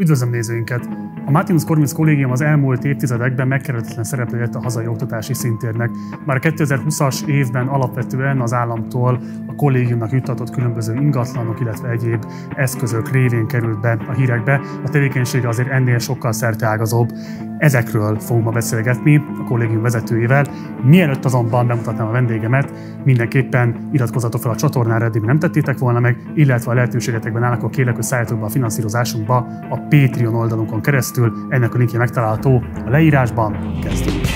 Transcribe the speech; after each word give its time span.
Üdvözlöm 0.00 0.30
nézőinket! 0.30 0.88
A 1.26 1.30
Martinus 1.30 1.64
Corvinus 1.64 1.92
Kollégium 1.92 2.30
az 2.30 2.40
elmúlt 2.40 2.84
évtizedekben 2.84 3.48
megkerülhetetlen 3.48 4.04
szereplő 4.04 4.48
a 4.52 4.62
hazai 4.62 4.86
oktatási 4.86 5.34
szintérnek. 5.34 5.90
Már 6.24 6.38
2020-as 6.42 7.26
évben 7.26 7.66
alapvetően 7.66 8.40
az 8.40 8.52
államtól 8.52 9.20
a 9.46 9.54
kollégiumnak 9.54 10.12
juttatott 10.12 10.50
különböző 10.50 10.94
ingatlanok, 10.94 11.60
illetve 11.60 11.88
egyéb 11.88 12.24
eszközök 12.56 13.10
révén 13.10 13.46
került 13.46 13.80
be 13.80 13.98
a 14.08 14.12
hírekbe. 14.12 14.60
A 14.84 14.88
tevékenysége 14.88 15.48
azért 15.48 15.70
ennél 15.70 15.98
sokkal 15.98 16.32
szerteágazóbb. 16.32 17.12
Ezekről 17.58 18.18
fogunk 18.18 18.44
ma 18.44 18.50
beszélgetni 18.50 19.16
a 19.16 19.44
kollégium 19.44 19.82
vezetőjével. 19.82 20.46
Mielőtt 20.82 21.24
azonban 21.24 21.66
bemutatnám 21.66 22.06
a 22.06 22.10
vendégemet, 22.10 22.72
mindenképpen 23.04 23.88
iratkozzatok 23.92 24.40
fel 24.40 24.50
a 24.50 24.56
csatornára, 24.56 25.04
eddig 25.04 25.22
nem 25.22 25.38
tettétek 25.38 25.78
volna 25.78 26.00
meg, 26.00 26.16
illetve 26.34 26.70
a 26.70 26.74
lehetőségetekben 26.74 27.42
áll, 27.42 27.52
akkor 27.52 27.70
kérlek, 27.70 27.96
hogy 27.96 28.38
a 28.40 28.48
finanszírozásunkba 28.48 29.36
a 29.70 29.87
Patreon 29.88 30.34
oldalunkon 30.34 30.80
keresztül. 30.80 31.32
Ennek 31.48 31.74
a 31.74 31.78
linkje 31.78 31.98
megtalálható 31.98 32.62
a 32.86 32.90
leírásban. 32.90 33.78
Kezdjük! 33.82 34.26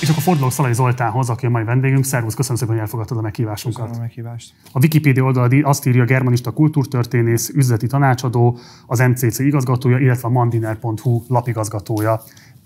És 0.00 0.08
akkor 0.08 0.22
fordulok 0.22 0.52
Szalai 0.52 0.72
Zoltánhoz, 0.72 1.30
aki 1.30 1.46
a 1.46 1.50
mai 1.50 1.64
vendégünk. 1.64 2.04
Szervusz, 2.04 2.34
köszönöm 2.34 2.56
szépen, 2.56 2.74
hogy 2.74 2.82
elfogadtad 2.82 3.18
a 3.18 3.20
meghívásunkat. 3.20 3.82
Köszönöm 3.82 4.02
a 4.02 4.04
meghívást. 4.06 4.52
A 4.72 4.78
Wikipedia 4.78 5.24
oldal 5.24 5.50
azt 5.62 5.86
írja 5.86 6.04
germanista 6.04 6.50
kultúrtörténész, 6.50 7.48
üzleti 7.48 7.86
tanácsadó, 7.86 8.58
az 8.86 8.98
MCC 8.98 9.38
igazgatója, 9.38 9.98
illetve 9.98 10.28
a 10.28 10.30
mandiner.hu 10.30 11.22
lapigazgatója. 11.28 12.20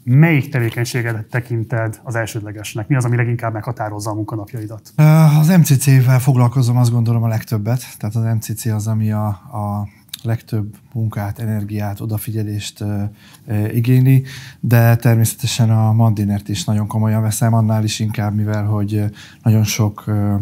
Melyik 0.05 0.49
tevékenységet 0.49 1.27
tekinted 1.27 2.01
az 2.03 2.15
elsődlegesnek? 2.15 2.89
Mi 2.89 2.97
az, 2.97 3.05
ami 3.05 3.17
leginkább 3.17 3.53
meghatározza 3.53 4.11
a 4.11 4.15
munkanapjaidat? 4.15 4.93
Az 5.41 5.49
MCC-vel 5.49 6.21
foglalkozom 6.21 6.77
azt 6.77 6.91
gondolom 6.91 7.23
a 7.23 7.29
legtöbbet. 7.29 7.83
Tehát 7.99 8.15
az 8.15 8.35
MCC 8.35 8.67
az, 8.67 8.87
ami 8.87 9.12
a, 9.12 9.27
a 9.27 9.89
legtöbb 10.23 10.75
munkát, 10.93 11.39
energiát, 11.39 12.01
odafigyelést 12.01 12.81
uh, 12.81 13.03
uh, 13.47 13.75
igényli, 13.75 14.25
de 14.61 14.97
természetesen 14.97 15.70
a 15.70 15.93
Mandinert 15.93 16.48
is 16.48 16.65
nagyon 16.65 16.87
komolyan 16.87 17.23
veszem, 17.23 17.55
annál 17.55 17.84
is 17.84 17.98
inkább, 17.98 18.34
mivel 18.34 18.65
hogy 18.65 19.05
nagyon 19.43 19.65
sok 19.65 20.05
uh, 20.06 20.41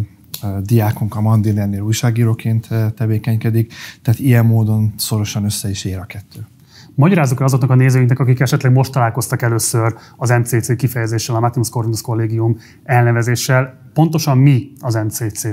diákunk 0.63 1.17
a 1.17 1.21
Mandinernél 1.21 1.81
újságíróként 1.81 2.69
tevékenykedik, 2.97 3.73
tehát 4.03 4.21
ilyen 4.21 4.47
módon 4.47 4.93
szorosan 4.97 5.45
össze 5.45 5.71
is 5.71 5.85
ér 5.85 5.99
a 5.99 6.05
kettő. 6.05 6.47
Magyarázzuk 6.95 7.41
el 7.41 7.47
azoknak 7.47 7.71
a 7.71 7.75
nézőinknek, 7.75 8.19
akik 8.19 8.41
esetleg 8.41 8.73
most 8.73 8.93
találkoztak 8.93 9.43
először 9.43 9.95
az 10.17 10.31
MCC 10.31 10.77
kifejezéssel, 10.77 11.37
a 11.37 11.41
Maximus 11.41 11.71
Corvinus 11.71 12.01
Collegium 12.01 12.57
elnevezéssel. 12.85 13.91
Pontosan 13.93 14.39
mi 14.39 14.73
az 14.81 14.95
MCC? 14.95 15.45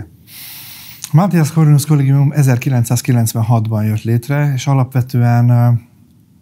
A 1.12 1.16
Matthias 1.16 1.52
Corvinus 1.52 1.86
Collegium 1.86 2.32
1996-ban 2.36 3.86
jött 3.86 4.04
létre, 4.04 4.52
és 4.56 4.68
alapvetően 4.68 5.80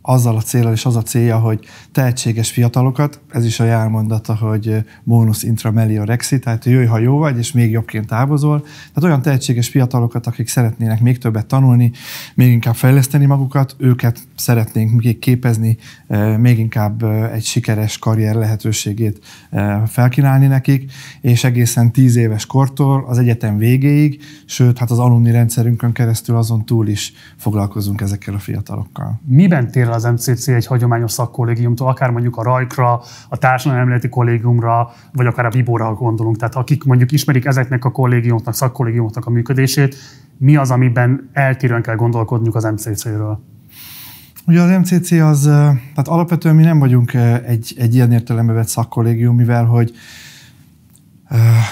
azzal 0.01 0.35
a 0.35 0.41
célral 0.41 0.73
és 0.73 0.85
az 0.85 0.95
a 0.95 1.01
célja, 1.01 1.37
hogy 1.37 1.65
tehetséges 1.91 2.51
fiatalokat, 2.51 3.21
ez 3.37 3.45
is 3.45 3.59
a 3.59 3.63
jelmondata, 3.63 4.35
hogy 4.35 4.83
bonus 5.03 5.43
intra 5.43 5.71
melio 5.71 6.03
rexi, 6.03 6.39
tehát 6.39 6.65
jöjj, 6.65 6.85
ha 6.85 6.97
jó 6.97 7.17
vagy, 7.17 7.37
és 7.37 7.51
még 7.51 7.71
jobbként 7.71 8.07
távozol. 8.07 8.61
Tehát 8.61 9.03
olyan 9.03 9.21
tehetséges 9.21 9.67
fiatalokat, 9.67 10.27
akik 10.27 10.47
szeretnének 10.47 11.01
még 11.01 11.17
többet 11.17 11.45
tanulni, 11.45 11.91
még 12.35 12.51
inkább 12.51 12.75
fejleszteni 12.75 13.25
magukat, 13.25 13.75
őket 13.77 14.19
szeretnénk 14.35 15.03
még 15.03 15.19
képezni, 15.19 15.77
még 16.37 16.59
inkább 16.59 17.03
egy 17.33 17.43
sikeres 17.43 17.97
karrier 17.97 18.35
lehetőségét 18.35 19.25
felkínálni 19.85 20.47
nekik, 20.47 20.91
és 21.21 21.43
egészen 21.43 21.91
tíz 21.91 22.15
éves 22.15 22.45
kortól 22.45 23.05
az 23.07 23.17
egyetem 23.17 23.57
végéig, 23.57 24.21
sőt, 24.45 24.77
hát 24.77 24.91
az 24.91 24.99
alumni 24.99 25.31
rendszerünkön 25.31 25.91
keresztül 25.91 26.35
azon 26.35 26.65
túl 26.65 26.87
is 26.87 27.13
foglalkozunk 27.35 28.01
ezekkel 28.01 28.33
a 28.33 28.39
fiatalokkal. 28.39 29.21
Miben 29.25 29.71
tér 29.71 29.87
az 29.87 30.03
MCC 30.03 30.47
egy 30.47 30.65
hagyományos 30.65 31.11
szakkollégiumtól, 31.11 31.87
akár 31.87 32.09
mondjuk 32.09 32.37
a 32.37 32.43
Rajkra, 32.43 33.01
a 33.29 33.37
Társadalmi 33.37 34.09
Kollégiumra, 34.09 34.91
vagy 35.13 35.25
akár 35.25 35.45
a 35.45 35.49
Vibóra 35.49 35.93
gondolunk. 35.93 36.37
Tehát 36.37 36.55
akik 36.55 36.83
mondjuk 36.83 37.11
ismerik 37.11 37.45
ezeknek 37.45 37.85
a 37.85 37.91
kollégiumoknak, 37.91 38.53
szakkollégiumoknak 38.53 39.25
a 39.25 39.29
működését, 39.29 39.95
mi 40.37 40.55
az, 40.55 40.71
amiben 40.71 41.29
eltérően 41.33 41.81
kell 41.81 41.95
gondolkodnunk 41.95 42.55
az 42.55 42.63
MCC-ről? 42.63 43.43
Ugye 44.45 44.61
az 44.61 44.69
MCC 44.79 45.11
az, 45.11 45.43
tehát 45.43 46.07
alapvetően 46.07 46.55
mi 46.55 46.63
nem 46.63 46.79
vagyunk 46.79 47.13
egy, 47.45 47.75
egy 47.77 47.95
ilyen 47.95 48.11
értelembe 48.11 48.53
vett 48.53 48.67
szakkollégium, 48.67 49.35
mivel 49.35 49.65
hogy 49.65 49.93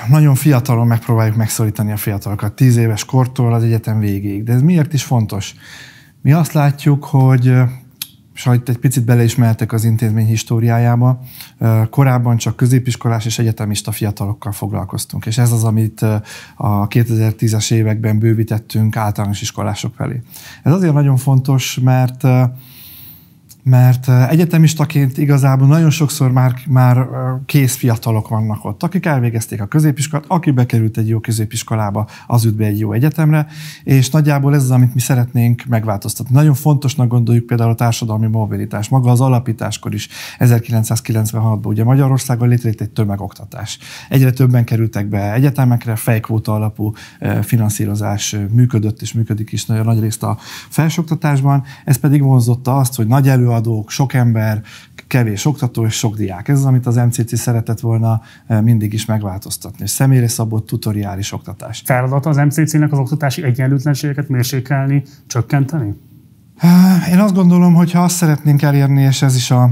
nagyon 0.07 0.35
fiatalon 0.35 0.87
megpróbáljuk 0.87 1.35
megszólítani 1.35 1.91
a 1.91 1.97
fiatalokat, 1.97 2.53
tíz 2.53 2.77
éves 2.77 3.05
kortól 3.05 3.53
az 3.53 3.63
egyetem 3.63 3.99
végéig. 3.99 4.43
De 4.43 4.53
ez 4.53 4.61
miért 4.61 4.93
is 4.93 5.03
fontos? 5.03 5.53
Mi 6.21 6.33
azt 6.33 6.53
látjuk, 6.53 7.03
hogy 7.03 7.53
itt 8.45 8.69
egy 8.69 8.77
picit 8.77 9.05
beleismertek 9.05 9.73
az 9.73 9.83
intézmény 9.83 10.25
históriájába, 10.25 11.19
korábban 11.89 12.37
csak 12.37 12.55
középiskolás 12.55 13.25
és 13.25 13.39
egyetemista 13.39 13.91
fiatalokkal 13.91 14.51
foglalkoztunk, 14.51 15.25
és 15.25 15.37
ez 15.37 15.51
az, 15.51 15.63
amit 15.63 16.01
a 16.55 16.87
2010-es 16.87 17.71
években 17.71 18.19
bővítettünk 18.19 18.95
általános 18.95 19.41
iskolások 19.41 19.93
felé. 19.95 20.21
Ez 20.63 20.73
azért 20.73 20.93
nagyon 20.93 21.17
fontos, 21.17 21.79
mert 21.83 22.23
mert 23.69 24.09
egyetemistaként 24.29 25.17
igazából 25.17 25.67
nagyon 25.67 25.89
sokszor 25.89 26.31
már, 26.31 26.53
már 26.67 27.07
kész 27.45 27.75
fiatalok 27.75 28.27
vannak 28.27 28.65
ott, 28.65 28.83
akik 28.83 29.05
elvégezték 29.05 29.61
a 29.61 29.65
középiskolát, 29.65 30.25
aki 30.27 30.51
bekerült 30.51 30.97
egy 30.97 31.07
jó 31.07 31.19
középiskolába, 31.19 32.07
az 32.27 32.45
üt 32.45 32.55
be 32.55 32.65
egy 32.65 32.79
jó 32.79 32.91
egyetemre, 32.91 33.47
és 33.83 34.09
nagyjából 34.09 34.55
ez 34.55 34.63
az, 34.63 34.71
amit 34.71 34.93
mi 34.93 34.99
szeretnénk 34.99 35.63
megváltoztatni. 35.67 36.35
Nagyon 36.35 36.53
fontosnak 36.53 37.07
gondoljuk 37.07 37.45
például 37.45 37.69
a 37.69 37.75
társadalmi 37.75 38.27
mobilitás. 38.27 38.89
Maga 38.89 39.11
az 39.11 39.21
alapításkor 39.21 39.93
is 39.93 40.07
1996-ban 40.39 41.65
ugye 41.65 41.83
Magyarországon 41.83 42.47
létrejött 42.47 42.81
egy 42.81 42.89
tömegoktatás. 42.89 43.79
Egyre 44.09 44.31
többen 44.31 44.63
kerültek 44.63 45.07
be 45.07 45.33
egyetemekre, 45.33 45.95
fejkvóta 45.95 46.53
alapú 46.53 46.93
finanszírozás 47.41 48.35
működött 48.51 49.01
és 49.01 49.13
működik 49.13 49.51
is 49.51 49.65
nagyon 49.65 49.85
nagy 49.85 49.99
részt 49.99 50.23
a 50.23 50.37
felsőoktatásban. 50.69 51.63
Ez 51.85 51.97
pedig 51.97 52.21
vonzotta 52.21 52.77
azt, 52.77 52.95
hogy 52.95 53.07
nagy 53.07 53.27
elő 53.27 53.53
előadók, 53.55 53.89
sok 53.89 54.13
ember, 54.13 54.61
kevés 55.07 55.45
oktató 55.45 55.85
és 55.85 55.93
sok 55.93 56.15
diák. 56.15 56.47
Ez 56.47 56.57
az, 56.57 56.65
amit 56.65 56.85
az 56.85 56.95
MCC 56.95 57.37
szeretett 57.37 57.79
volna 57.79 58.21
eh, 58.47 58.61
mindig 58.61 58.93
is 58.93 59.05
megváltoztatni. 59.05 59.87
Személyre 59.87 60.27
szabott 60.27 60.65
tutoriális 60.65 61.31
oktatás. 61.31 61.81
Feladata 61.85 62.29
az 62.29 62.37
MCC-nek 62.37 62.91
az 62.91 62.97
oktatási 62.97 63.43
egyenlőtlenségeket 63.43 64.29
mérsékelni, 64.29 65.03
csökkenteni? 65.27 65.93
Eh, 66.57 67.11
én 67.11 67.19
azt 67.19 67.33
gondolom, 67.33 67.73
hogy 67.73 67.91
ha 67.91 68.03
azt 68.03 68.15
szeretnénk 68.15 68.61
elérni, 68.61 69.01
és 69.01 69.21
ez 69.21 69.35
is 69.35 69.51
a 69.51 69.69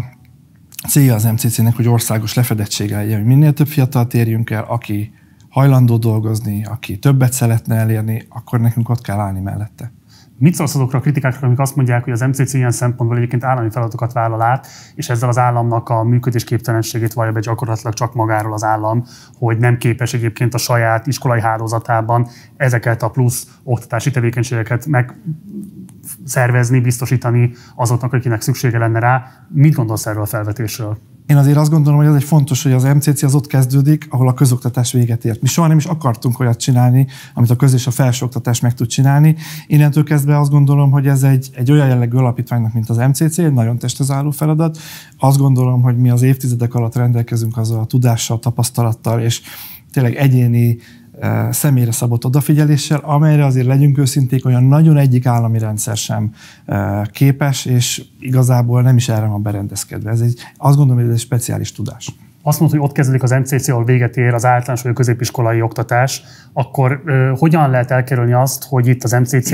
célja 0.87 1.15
az 1.15 1.23
MCC-nek, 1.23 1.75
hogy 1.75 1.87
országos 1.87 2.33
lefedettsége 2.33 2.97
legyen, 2.97 3.17
hogy 3.17 3.27
minél 3.27 3.53
több 3.53 3.67
fiatal 3.67 4.07
térjünk 4.07 4.49
el, 4.49 4.65
aki 4.67 5.13
hajlandó 5.49 5.97
dolgozni, 5.97 6.65
aki 6.65 6.99
többet 6.99 7.33
szeretne 7.33 7.75
elérni, 7.75 8.25
akkor 8.29 8.59
nekünk 8.59 8.89
ott 8.89 9.01
kell 9.01 9.19
állni 9.19 9.39
mellette. 9.39 9.91
Mit 10.43 10.53
szólsz 10.55 10.75
azokra 10.75 10.97
a 10.97 11.01
kritikákra, 11.01 11.47
amik 11.47 11.59
azt 11.59 11.75
mondják, 11.75 12.03
hogy 12.03 12.13
az 12.13 12.21
MCC 12.21 12.53
ilyen 12.53 12.71
szempontból 12.71 13.17
egyébként 13.17 13.43
állami 13.43 13.69
feladatokat 13.69 14.13
vállal 14.13 14.41
át, 14.41 14.67
és 14.95 15.09
ezzel 15.09 15.29
az 15.29 15.37
államnak 15.37 15.89
a 15.89 16.03
működésképtelenségét 16.03 17.13
vallja 17.13 17.31
be 17.31 17.39
gyakorlatilag 17.39 17.93
csak 17.93 18.13
magáról 18.13 18.53
az 18.53 18.63
állam, 18.63 19.03
hogy 19.37 19.57
nem 19.57 19.77
képes 19.77 20.13
egyébként 20.13 20.53
a 20.53 20.57
saját 20.57 21.07
iskolai 21.07 21.41
hálózatában 21.41 22.27
ezeket 22.57 23.03
a 23.03 23.09
plusz 23.09 23.47
oktatási 23.63 24.11
tevékenységeket 24.11 24.85
meg 24.85 25.15
szervezni, 26.25 26.79
biztosítani 26.79 27.51
azoknak, 27.75 28.13
akinek 28.13 28.41
szüksége 28.41 28.77
lenne 28.77 28.99
rá. 28.99 29.25
Mit 29.49 29.73
gondolsz 29.73 30.05
erről 30.05 30.21
a 30.21 30.25
felvetésről? 30.25 30.97
Én 31.27 31.37
azért 31.37 31.57
azt 31.57 31.71
gondolom, 31.71 31.99
hogy 31.99 32.07
az 32.07 32.15
egy 32.15 32.23
fontos, 32.23 32.63
hogy 32.63 32.71
az 32.71 32.83
MCC 32.83 33.23
az 33.23 33.35
ott 33.35 33.47
kezdődik, 33.47 34.07
ahol 34.09 34.27
a 34.27 34.33
közoktatás 34.33 34.91
véget 34.91 35.25
ért. 35.25 35.41
Mi 35.41 35.47
soha 35.47 35.67
nem 35.67 35.77
is 35.77 35.85
akartunk 35.85 36.39
olyat 36.39 36.59
csinálni, 36.59 37.07
amit 37.33 37.49
a 37.49 37.55
köz 37.55 37.73
és 37.73 37.87
a 37.87 37.91
felsőoktatás 37.91 38.59
meg 38.59 38.73
tud 38.73 38.87
csinálni. 38.87 39.35
Innentől 39.67 40.03
kezdve 40.03 40.39
azt 40.39 40.51
gondolom, 40.51 40.91
hogy 40.91 41.07
ez 41.07 41.23
egy, 41.23 41.49
egy 41.53 41.71
olyan 41.71 41.87
jellegű 41.87 42.17
alapítványnak, 42.17 42.73
mint 42.73 42.89
az 42.89 42.97
MCC, 42.97 43.37
egy 43.37 43.53
nagyon 43.53 43.77
testezáró 43.77 44.31
feladat. 44.31 44.77
Azt 45.19 45.37
gondolom, 45.37 45.81
hogy 45.81 45.97
mi 45.97 46.09
az 46.09 46.21
évtizedek 46.21 46.73
alatt 46.73 46.95
rendelkezünk 46.95 47.57
azzal 47.57 47.79
a 47.79 47.85
tudással, 47.85 48.39
tapasztalattal, 48.39 49.21
és 49.21 49.41
tényleg 49.91 50.15
egyéni 50.15 50.77
személyre 51.49 51.91
szabott 51.91 52.25
odafigyeléssel, 52.25 52.99
amelyre 53.03 53.45
azért 53.45 53.67
legyünk 53.67 53.97
őszinték, 53.97 54.45
olyan 54.45 54.63
nagyon 54.63 54.97
egyik 54.97 55.25
állami 55.25 55.59
rendszer 55.59 55.97
sem 55.97 56.33
képes, 57.11 57.65
és 57.65 58.03
igazából 58.19 58.81
nem 58.81 58.95
is 58.95 59.09
erre 59.09 59.25
van 59.25 59.41
berendezkedve. 59.41 60.09
Ez 60.09 60.19
egy, 60.19 60.39
azt 60.57 60.77
gondolom, 60.77 61.01
hogy 61.01 61.11
ez 61.11 61.15
egy 61.15 61.25
speciális 61.25 61.71
tudás 61.71 62.15
azt 62.45 62.59
mondta, 62.59 62.77
hogy 62.77 62.87
ott 62.87 62.93
kezdődik 62.93 63.23
az 63.23 63.31
MCC, 63.31 63.67
ahol 63.67 63.83
véget 63.83 64.17
ér 64.17 64.33
az 64.33 64.45
általános 64.45 64.81
vagy 64.81 64.91
a 64.91 64.95
középiskolai 64.95 65.61
oktatás, 65.61 66.23
akkor 66.53 67.01
ö, 67.05 67.33
hogyan 67.37 67.69
lehet 67.69 67.91
elkerülni 67.91 68.33
azt, 68.33 68.63
hogy 68.63 68.87
itt 68.87 69.03
az 69.03 69.11
MCC 69.11 69.53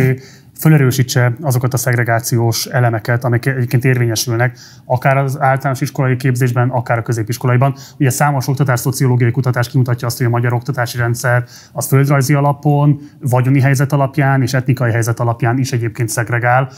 felerősítse 0.59 1.33
azokat 1.41 1.73
a 1.73 1.77
szegregációs 1.77 2.65
elemeket, 2.65 3.23
amik 3.23 3.45
egyébként 3.45 3.85
érvényesülnek, 3.85 4.57
akár 4.85 5.17
az 5.17 5.39
általános 5.39 5.81
iskolai 5.81 6.15
képzésben, 6.15 6.69
akár 6.69 6.97
a 6.97 7.01
középiskolaiban. 7.01 7.75
Ugye 7.97 8.09
számos 8.09 8.47
oktatás 8.47 8.79
szociológiai 8.79 9.31
kutatás 9.31 9.69
kimutatja 9.69 10.07
azt, 10.07 10.17
hogy 10.17 10.25
a 10.25 10.29
magyar 10.29 10.53
oktatási 10.53 10.97
rendszer 10.97 11.43
az 11.71 11.87
földrajzi 11.87 12.33
alapon, 12.33 12.99
vagyoni 13.19 13.61
helyzet 13.61 13.93
alapján 13.93 14.41
és 14.41 14.53
etnikai 14.53 14.91
helyzet 14.91 15.19
alapján 15.19 15.57
is 15.57 15.71
egyébként 15.71 16.09
szegregál. 16.09 16.71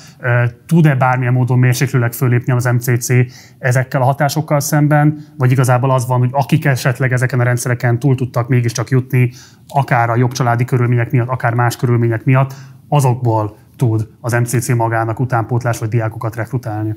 Tud-e 0.66 0.96
bármilyen 0.96 1.34
módon 1.34 1.60
mérséklőleg 1.60 2.14
fölépni 2.14 2.54
az 2.54 2.66
MCC 2.66 3.14
ezekkel 3.60 4.02
a 4.02 4.06
hatásokkal 4.06 4.60
szemben, 4.60 5.26
vagy 5.38 5.52
igazából 5.52 5.92
az 5.92 6.08
van, 6.08 6.20
hogy 6.20 6.30
akik 6.32 6.66
esetleg 6.66 7.14
ezeken 7.14 7.40
a 7.40 7.44
rendszereken 7.44 8.00
túl 8.00 8.16
tudtak 8.16 8.48
mégiscsak 8.48 8.90
jutni, 8.90 9.32
akár 9.68 10.10
a 10.10 10.16
jobb 10.16 10.32
családi 10.32 10.66
körülmények 10.66 11.12
miatt, 11.12 11.28
akár 11.28 11.54
más 11.54 11.76
körülmények 11.76 12.24
miatt, 12.24 12.54
azokból 12.88 13.56
tud 13.82 14.08
az 14.20 14.32
MCC 14.32 14.70
magának 14.70 15.20
utánpótlás 15.20 15.78
vagy 15.78 15.90
diákokat 15.90 16.36
rekrutálni? 16.36 16.96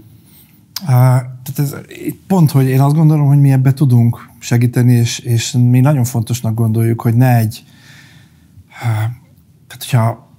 Tehát 0.86 1.54
ez 1.56 1.74
pont, 2.26 2.50
hogy 2.50 2.68
én 2.68 2.80
azt 2.80 2.94
gondolom, 2.94 3.26
hogy 3.26 3.40
mi 3.40 3.52
ebbe 3.52 3.72
tudunk 3.72 4.28
segíteni, 4.38 4.92
és, 4.92 5.18
és 5.18 5.52
mi 5.52 5.80
nagyon 5.80 6.04
fontosnak 6.04 6.54
gondoljuk, 6.54 7.00
hogy 7.00 7.14
ne 7.14 7.36
egy, 7.36 7.64
tehát 9.66 9.78
hogyha 9.78 10.32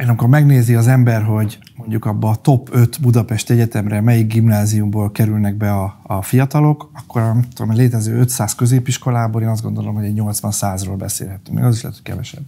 én 0.00 0.08
amikor 0.08 0.28
megnézi 0.28 0.74
az 0.74 0.86
ember, 0.86 1.22
hogy 1.22 1.58
mondjuk 1.76 2.04
abba 2.04 2.28
a 2.28 2.36
top 2.36 2.68
5 2.72 3.00
Budapest 3.00 3.50
Egyetemre 3.50 4.00
melyik 4.00 4.26
gimnáziumból 4.26 5.12
kerülnek 5.12 5.56
be 5.56 5.72
a, 5.72 6.00
a 6.02 6.22
fiatalok, 6.22 6.90
akkor 6.94 7.22
a 7.22 7.36
tudom, 7.54 7.74
létező 7.74 8.18
500 8.18 8.54
középiskolából 8.54 9.42
én 9.42 9.48
azt 9.48 9.62
gondolom, 9.62 9.94
hogy 9.94 10.04
egy 10.04 10.20
80-100-ról 10.20 10.94
beszélhetünk, 10.98 11.58
még 11.58 11.66
az 11.66 11.74
is 11.74 11.82
lehet, 11.82 11.96
hogy 11.96 12.06
kevesebb 12.06 12.42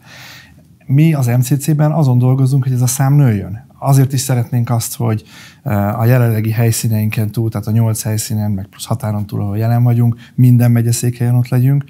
mi 0.87 1.15
az 1.15 1.27
MCC-ben 1.27 1.93
azon 1.93 2.19
dolgozunk, 2.19 2.63
hogy 2.63 2.73
ez 2.73 2.83
a 2.83 2.87
szám 2.87 3.15
nőjön. 3.15 3.67
Azért 3.79 4.13
is 4.13 4.21
szeretnénk 4.21 4.71
azt, 4.71 4.97
hogy 4.97 5.25
eh, 5.63 6.01
a 6.01 6.05
jelenlegi 6.05 6.51
helyszíneinken 6.51 7.31
túl, 7.31 7.51
tehát 7.51 7.67
a 7.67 7.71
nyolc 7.71 8.03
helyszínen, 8.03 8.51
meg 8.51 8.67
plusz 8.67 8.85
határon 8.85 9.27
túl, 9.27 9.41
ahol 9.41 9.59
jelen 9.59 9.83
vagyunk, 9.83 10.17
minden 10.35 10.71
megyeszékhelyen 10.71 11.35
ott 11.35 11.49
legyünk, 11.49 11.85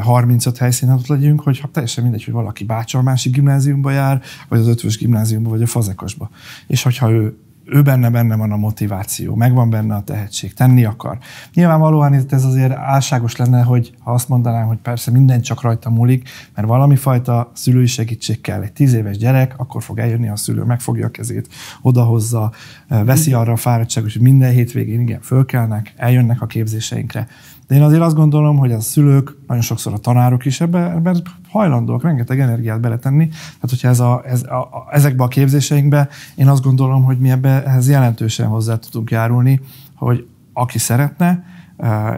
35 0.00 0.54
eh, 0.54 0.60
helyszínen 0.60 0.94
ott 0.94 1.06
legyünk, 1.06 1.40
hogyha 1.40 1.68
teljesen 1.72 2.02
mindegy, 2.02 2.24
hogy 2.24 2.34
valaki 2.34 2.64
Bácsor 2.64 3.02
másik 3.02 3.32
gimnáziumba 3.32 3.90
jár, 3.90 4.22
vagy 4.48 4.58
az 4.58 4.66
ötvös 4.66 4.96
gimnáziumba, 4.96 5.50
vagy 5.50 5.62
a 5.62 5.66
Fazekosba. 5.66 6.30
És 6.66 6.82
hogyha 6.82 7.10
ő 7.10 7.36
ő 7.64 7.82
benne 7.82 8.10
benne 8.10 8.36
van 8.36 8.52
a 8.52 8.56
motiváció, 8.56 9.34
megvan 9.34 9.70
benne 9.70 9.94
a 9.94 10.02
tehetség, 10.02 10.54
tenni 10.54 10.84
akar. 10.84 11.18
Nyilvánvalóan 11.54 12.14
itt 12.14 12.32
ez 12.32 12.44
azért 12.44 12.72
álságos 12.72 13.36
lenne, 13.36 13.62
hogy 13.62 13.94
ha 13.98 14.12
azt 14.12 14.28
mondanám, 14.28 14.66
hogy 14.66 14.78
persze 14.78 15.10
minden 15.10 15.40
csak 15.40 15.62
rajta 15.62 15.90
múlik, 15.90 16.28
mert 16.54 16.68
valami 16.68 16.96
fajta 16.96 17.50
szülői 17.54 17.86
segítség 17.86 18.40
kell. 18.40 18.62
Egy 18.62 18.72
tíz 18.72 18.92
éves 18.92 19.16
gyerek, 19.16 19.54
akkor 19.56 19.82
fog 19.82 19.98
eljönni 19.98 20.28
a 20.28 20.36
szülő, 20.36 20.62
megfogja 20.62 21.06
a 21.06 21.10
kezét, 21.10 21.48
odahozza, 21.82 22.52
veszi 22.88 23.32
arra 23.32 23.52
a 23.52 23.56
fáradtságot, 23.56 24.12
hogy 24.12 24.22
minden 24.22 24.50
hétvégén 24.50 25.00
igen, 25.00 25.20
fölkelnek, 25.20 25.92
eljönnek 25.96 26.42
a 26.42 26.46
képzéseinkre. 26.46 27.26
De 27.72 27.78
én 27.78 27.84
azért 27.84 28.02
azt 28.02 28.14
gondolom, 28.14 28.56
hogy 28.56 28.72
a 28.72 28.80
szülők, 28.80 29.36
nagyon 29.46 29.62
sokszor 29.62 29.92
a 29.92 29.98
tanárok 29.98 30.44
is 30.44 30.60
ebben, 30.60 30.90
ebben 30.90 31.22
hajlandóak 31.48 32.02
rengeteg 32.02 32.40
energiát 32.40 32.80
beletenni. 32.80 33.28
Tehát, 33.28 33.70
hogyha 33.70 33.88
ez 33.88 34.00
a, 34.00 34.22
ez 34.26 34.42
a, 34.42 34.54
a, 34.54 34.86
ezekbe 34.90 35.22
a 35.24 35.28
képzéseinkbe, 35.28 36.08
én 36.34 36.48
azt 36.48 36.62
gondolom, 36.62 37.04
hogy 37.04 37.18
mi 37.18 37.30
ebbe 37.30 37.64
ehhez 37.64 37.88
jelentősen 37.88 38.46
hozzá 38.46 38.76
tudunk 38.78 39.10
járulni, 39.10 39.60
hogy 39.94 40.26
aki 40.52 40.78
szeretne, 40.78 41.44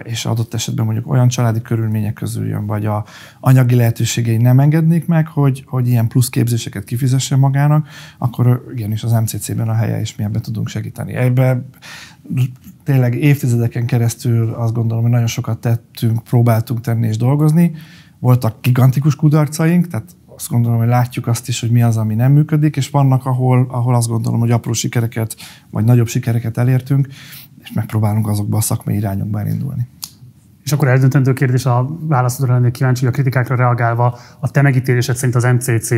és 0.02 0.24
adott 0.24 0.54
esetben 0.54 0.84
mondjuk 0.84 1.10
olyan 1.10 1.28
családi 1.28 1.62
körülmények 1.62 2.12
közül 2.12 2.46
jön, 2.46 2.66
vagy 2.66 2.86
a 2.86 3.04
anyagi 3.40 3.74
lehetőségei 3.74 4.36
nem 4.36 4.60
engednék 4.60 5.06
meg, 5.06 5.26
hogy, 5.26 5.64
hogy 5.66 5.88
ilyen 5.88 6.08
plusz 6.08 6.28
képzéseket 6.28 6.84
kifizessen 6.84 7.38
magának, 7.38 7.88
akkor 8.18 8.64
igenis 8.74 9.02
az 9.02 9.12
MCC-ben 9.12 9.68
a 9.68 9.74
helye, 9.74 10.00
és 10.00 10.16
mi 10.16 10.24
ebben 10.24 10.42
tudunk 10.42 10.68
segíteni. 10.68 11.14
Ebben 11.14 11.68
tényleg 12.84 13.14
évtizedeken 13.14 13.86
keresztül 13.86 14.52
azt 14.52 14.74
gondolom, 14.74 15.02
hogy 15.02 15.12
nagyon 15.12 15.26
sokat 15.26 15.58
tettünk, 15.58 16.22
próbáltunk 16.22 16.80
tenni 16.80 17.06
és 17.06 17.16
dolgozni. 17.16 17.72
Voltak 18.18 18.56
gigantikus 18.60 19.16
kudarcaink, 19.16 19.86
tehát 19.86 20.16
azt 20.34 20.48
gondolom, 20.48 20.78
hogy 20.78 20.88
látjuk 20.88 21.26
azt 21.26 21.48
is, 21.48 21.60
hogy 21.60 21.70
mi 21.70 21.82
az, 21.82 21.96
ami 21.96 22.14
nem 22.14 22.32
működik, 22.32 22.76
és 22.76 22.90
vannak, 22.90 23.26
ahol, 23.26 23.66
ahol 23.70 23.94
azt 23.94 24.08
gondolom, 24.08 24.40
hogy 24.40 24.50
apró 24.50 24.72
sikereket, 24.72 25.36
vagy 25.70 25.84
nagyobb 25.84 26.06
sikereket 26.06 26.58
elértünk, 26.58 27.08
és 27.64 27.72
megpróbálunk 27.72 28.28
azokba 28.28 28.56
a 28.56 28.60
szakmai 28.60 28.96
irányokba 28.96 29.40
elindulni. 29.40 29.86
És 30.64 30.72
akkor 30.72 30.88
eldöntendő 30.88 31.32
kérdés 31.32 31.66
a 31.66 31.96
válaszodra 32.00 32.52
lennék 32.52 32.72
kíváncsi, 32.72 33.00
hogy 33.00 33.12
a 33.12 33.14
kritikákra 33.14 33.56
reagálva 33.56 34.18
a 34.40 34.50
te 34.50 34.62
megítélésed 34.62 35.16
szerint 35.16 35.34
az 35.34 35.44
MCC 35.44 35.90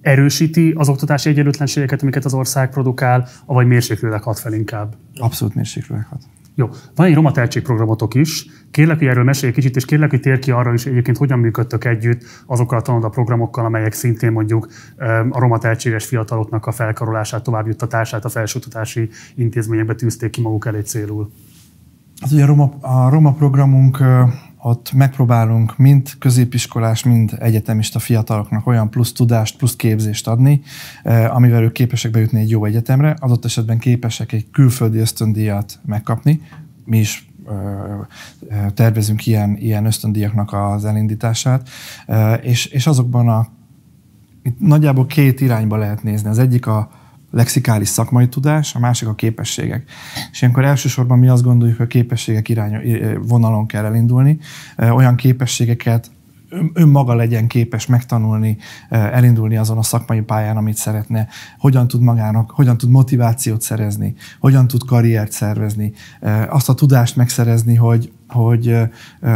erősíti 0.00 0.74
az 0.76 0.88
oktatási 0.88 1.28
egyenlőtlenségeket, 1.28 2.02
amiket 2.02 2.24
az 2.24 2.34
ország 2.34 2.70
produkál, 2.70 3.28
vagy 3.46 3.66
mérséklőleg 3.66 4.22
hat 4.22 4.38
fel 4.38 4.52
inkább? 4.52 4.94
Abszolút 5.14 5.54
mérséklőleg 5.54 6.06
hat. 6.06 6.22
Jó. 6.54 6.68
Van 6.94 7.06
egy 7.06 7.14
roma 7.14 7.30
tehetségprogramotok 7.30 8.14
is. 8.14 8.46
Kérlek, 8.70 8.98
hogy 8.98 9.06
erről 9.06 9.24
mesélj 9.24 9.48
egy 9.48 9.58
kicsit, 9.58 9.76
és 9.76 9.84
kérlek, 9.84 10.10
hogy 10.10 10.20
tér 10.20 10.38
ki 10.38 10.50
arra 10.50 10.72
is 10.72 10.86
egyébként, 10.86 11.16
hogyan 11.16 11.38
működtök 11.38 11.84
együtt 11.84 12.24
azokkal 12.46 12.78
a 12.78 12.82
tanoda 12.82 13.08
programokkal, 13.08 13.64
amelyek 13.64 13.92
szintén 13.92 14.32
mondjuk 14.32 14.68
a 15.30 15.38
roma 15.38 15.58
tehetséges 15.58 16.04
fiataloknak 16.04 16.66
a 16.66 16.72
felkarolását, 16.72 17.42
továbbjuttatását 17.42 18.24
a 18.24 18.28
felsőoktatási 18.28 19.08
intézményekbe 19.34 19.94
tűzték 19.94 20.30
ki 20.30 20.40
maguk 20.40 20.66
elé 20.66 20.80
célul. 20.80 21.30
Az 22.22 22.32
ugye 22.32 22.42
a 22.42 22.46
roma, 22.46 22.74
a 22.80 23.10
roma 23.10 23.32
programunk 23.32 23.98
ott 24.64 24.92
megpróbálunk 24.92 25.76
mind 25.76 26.10
középiskolás, 26.18 27.02
mind 27.02 27.36
egyetemista 27.38 27.98
fiataloknak 27.98 28.66
olyan 28.66 28.90
plusz 28.90 29.12
tudást, 29.12 29.56
plusz 29.56 29.76
képzést 29.76 30.28
adni, 30.28 30.62
amivel 31.28 31.62
ők 31.62 31.72
képesek 31.72 32.10
bejutni 32.10 32.40
egy 32.40 32.50
jó 32.50 32.64
egyetemre, 32.64 33.16
adott 33.18 33.44
esetben 33.44 33.78
képesek 33.78 34.32
egy 34.32 34.50
külföldi 34.50 34.98
ösztöndíjat 34.98 35.78
megkapni. 35.86 36.40
Mi 36.84 36.98
is 36.98 37.30
tervezünk 38.74 39.26
ilyen, 39.26 39.56
ilyen 39.56 39.84
ösztöndíjaknak 39.84 40.52
az 40.52 40.84
elindítását, 40.84 41.68
és, 42.42 42.66
és 42.66 42.86
azokban 42.86 43.28
a 43.28 43.48
itt 44.42 44.60
nagyjából 44.60 45.06
két 45.06 45.40
irányba 45.40 45.76
lehet 45.76 46.02
nézni. 46.02 46.28
Az 46.28 46.38
egyik 46.38 46.66
a, 46.66 46.90
lexikális 47.32 47.88
szakmai 47.88 48.28
tudás, 48.28 48.74
a 48.74 48.78
másik 48.78 49.08
a 49.08 49.14
képességek. 49.14 49.90
És 50.32 50.40
ilyenkor 50.40 50.64
elsősorban 50.64 51.18
mi 51.18 51.28
azt 51.28 51.42
gondoljuk, 51.42 51.76
hogy 51.76 51.86
a 51.86 51.88
képességek 51.88 52.48
irány, 52.48 52.76
vonalon 53.22 53.66
kell 53.66 53.84
elindulni. 53.84 54.38
Olyan 54.78 55.16
képességeket 55.16 56.10
önmaga 56.72 57.14
legyen 57.14 57.46
képes 57.46 57.86
megtanulni, 57.86 58.56
elindulni 58.88 59.56
azon 59.56 59.78
a 59.78 59.82
szakmai 59.82 60.20
pályán, 60.20 60.56
amit 60.56 60.76
szeretne, 60.76 61.28
hogyan 61.58 61.88
tud 61.88 62.00
magának, 62.00 62.50
hogyan 62.50 62.76
tud 62.78 62.90
motivációt 62.90 63.60
szerezni, 63.60 64.14
hogyan 64.40 64.68
tud 64.68 64.84
karriert 64.86 65.32
szervezni, 65.32 65.92
azt 66.48 66.68
a 66.68 66.74
tudást 66.74 67.16
megszerezni, 67.16 67.74
hogy, 67.74 68.12
hogy 68.28 68.68
uh, 69.20 69.32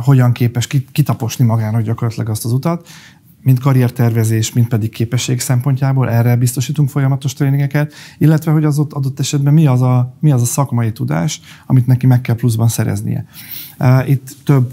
hogyan 0.00 0.32
képes 0.32 0.66
kitaposni 0.92 1.44
magának 1.44 1.80
gyakorlatilag 1.80 2.28
azt 2.28 2.44
az 2.44 2.52
utat, 2.52 2.88
mind 3.44 3.58
karriertervezés, 3.58 4.52
mind 4.52 4.68
pedig 4.68 4.90
képesség 4.90 5.40
szempontjából, 5.40 6.10
erre 6.10 6.36
biztosítunk 6.36 6.88
folyamatos 6.88 7.32
tréningeket, 7.32 7.92
illetve 8.18 8.52
hogy 8.52 8.64
az 8.64 8.78
ott 8.78 8.92
adott 8.92 9.20
esetben 9.20 9.52
mi 9.52 9.66
az 9.66 9.82
a, 9.82 10.16
mi 10.20 10.30
az 10.30 10.42
a 10.42 10.44
szakmai 10.44 10.92
tudás, 10.92 11.40
amit 11.66 11.86
neki 11.86 12.06
meg 12.06 12.20
kell 12.20 12.34
pluszban 12.34 12.68
szereznie. 12.68 13.26
Itt 14.06 14.36
több, 14.44 14.72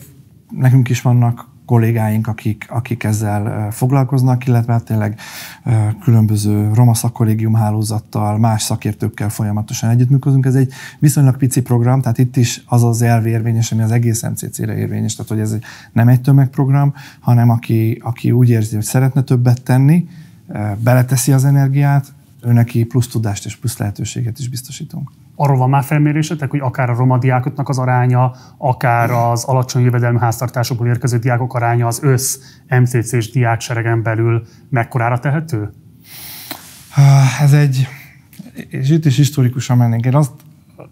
nekünk 0.50 0.90
is 0.90 1.02
vannak 1.02 1.51
kollégáink, 1.72 2.28
akik, 2.28 2.66
akik 2.70 3.04
ezzel 3.04 3.72
foglalkoznak, 3.72 4.48
illetve 4.48 4.74
hát 4.74 4.84
tényleg 4.84 5.20
különböző 6.04 6.72
roma 6.74 6.94
szakkollégium 6.94 7.54
hálózattal, 7.54 8.38
más 8.38 8.62
szakértőkkel 8.62 9.30
folyamatosan 9.30 9.90
együttműködünk. 9.90 10.46
Ez 10.46 10.56
egy 10.56 10.72
viszonylag 11.00 11.38
pici 11.38 11.62
program, 11.62 12.02
tehát 12.02 12.18
itt 12.18 12.38
is 12.38 12.64
az 12.66 12.84
az 12.84 13.02
elv 13.02 13.26
érvényes, 13.26 13.72
ami 13.72 13.82
az 13.82 13.92
egész 13.92 14.22
MCC-re 14.22 14.78
érvényes, 14.78 15.16
tehát 15.16 15.32
hogy 15.32 15.40
ez 15.40 15.56
nem 15.92 16.08
egy 16.08 16.22
tömegprogram, 16.22 16.94
hanem 17.20 17.50
aki, 17.50 18.02
aki 18.04 18.32
úgy 18.32 18.50
érzi, 18.50 18.76
hogy 18.76 18.86
szeretne 18.86 19.22
többet 19.22 19.62
tenni, 19.62 20.08
beleteszi 20.78 21.32
az 21.32 21.46
energiát, 21.46 22.14
ő 22.42 22.52
neki 22.52 22.84
plusz 22.84 23.08
tudást 23.08 23.46
és 23.46 23.56
plusz 23.56 23.78
lehetőséget 23.78 24.40
is 24.40 24.50
biztosítunk. 24.50 25.12
Arról 25.44 25.58
van 25.58 25.70
már 25.70 25.84
felmérésetek, 25.84 26.50
hogy 26.50 26.60
akár 26.60 26.90
a 26.90 26.96
roma 26.96 27.18
diákoknak 27.18 27.70
az 27.70 27.78
aránya, 27.78 28.36
akár 28.58 29.12
az 29.12 29.44
alacsony 29.44 29.84
jövedelmi 29.84 30.20
háztartásokból 30.20 30.88
érkező 30.88 31.18
diákok 31.18 31.54
aránya 31.54 31.88
az 31.88 32.04
össz 32.04 32.38
MCC-s 32.68 33.32
diákseregen 33.32 34.04
belül 34.04 34.48
mekkorára 34.70 35.20
tehető? 35.20 35.74
Ez 37.42 37.54
egy, 37.54 37.88
és 38.54 38.90
itt 38.90 39.06
is 39.06 39.16
historikusan 39.16 39.78
mennénk. 39.78 40.06
Én 40.06 40.16
azt 40.16 40.32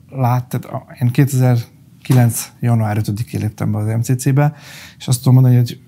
láttam, 0.10 0.62
én 1.02 1.12
2009. 1.12 2.52
január 2.60 2.98
5-én 3.02 3.40
léptem 3.40 3.72
be 3.72 3.78
az 3.78 3.86
MCC-be, 3.86 4.54
és 4.98 5.08
azt 5.08 5.18
tudom 5.18 5.34
mondani, 5.34 5.56
hogy 5.56 5.80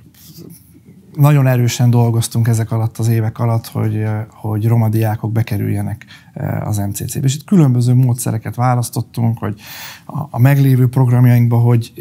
nagyon 1.15 1.47
erősen 1.47 1.89
dolgoztunk 1.89 2.47
ezek 2.47 2.71
alatt 2.71 2.97
az 2.97 3.07
évek 3.07 3.39
alatt, 3.39 3.67
hogy, 3.67 4.05
hogy 4.29 4.67
roma 4.67 4.89
diákok 4.89 5.31
bekerüljenek 5.31 6.05
az 6.63 6.77
MCC-be. 6.77 7.25
És 7.25 7.35
itt 7.35 7.43
különböző 7.43 7.93
módszereket 7.93 8.55
választottunk, 8.55 9.37
hogy 9.37 9.59
a, 10.29 10.39
meglévő 10.39 10.89
programjainkba, 10.89 11.57
hogy 11.57 11.93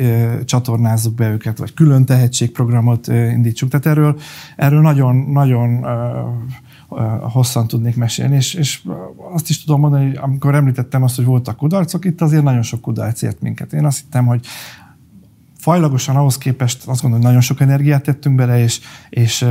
csatornázzuk 0.44 1.14
be 1.14 1.30
őket, 1.30 1.58
vagy 1.58 1.74
külön 1.74 2.04
tehetségprogramot 2.04 3.08
e, 3.08 3.30
indítsunk. 3.30 3.70
Tehát 3.72 3.86
erről, 3.86 4.18
erről 4.56 4.80
nagyon, 4.80 5.16
nagyon 5.16 5.84
e, 5.84 5.88
hosszan 7.20 7.66
tudnék 7.66 7.96
mesélni, 7.96 8.36
és, 8.36 8.54
és 8.54 8.82
azt 9.32 9.48
is 9.48 9.64
tudom 9.64 9.80
mondani, 9.80 10.06
hogy 10.06 10.18
amikor 10.20 10.54
említettem 10.54 11.02
azt, 11.02 11.16
hogy 11.16 11.24
voltak 11.24 11.56
kudarcok, 11.56 12.04
itt 12.04 12.20
azért 12.20 12.42
nagyon 12.42 12.62
sok 12.62 12.80
kudarc 12.80 13.22
ért 13.22 13.40
minket. 13.40 13.72
Én 13.72 13.84
azt 13.84 14.00
hittem, 14.00 14.26
hogy 14.26 14.46
fajlagosan 15.60 16.16
ahhoz 16.16 16.38
képest 16.38 16.76
azt 16.76 16.86
gondolom, 16.86 17.12
hogy 17.12 17.24
nagyon 17.24 17.40
sok 17.40 17.60
energiát 17.60 18.02
tettünk 18.02 18.36
bele, 18.36 18.62
és, 18.62 18.80
és 19.10 19.46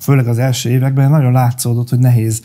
főleg 0.00 0.26
az 0.26 0.38
első 0.38 0.70
években 0.70 1.10
nagyon 1.10 1.32
látszódott, 1.32 1.88
hogy 1.88 1.98
nehéz, 1.98 2.42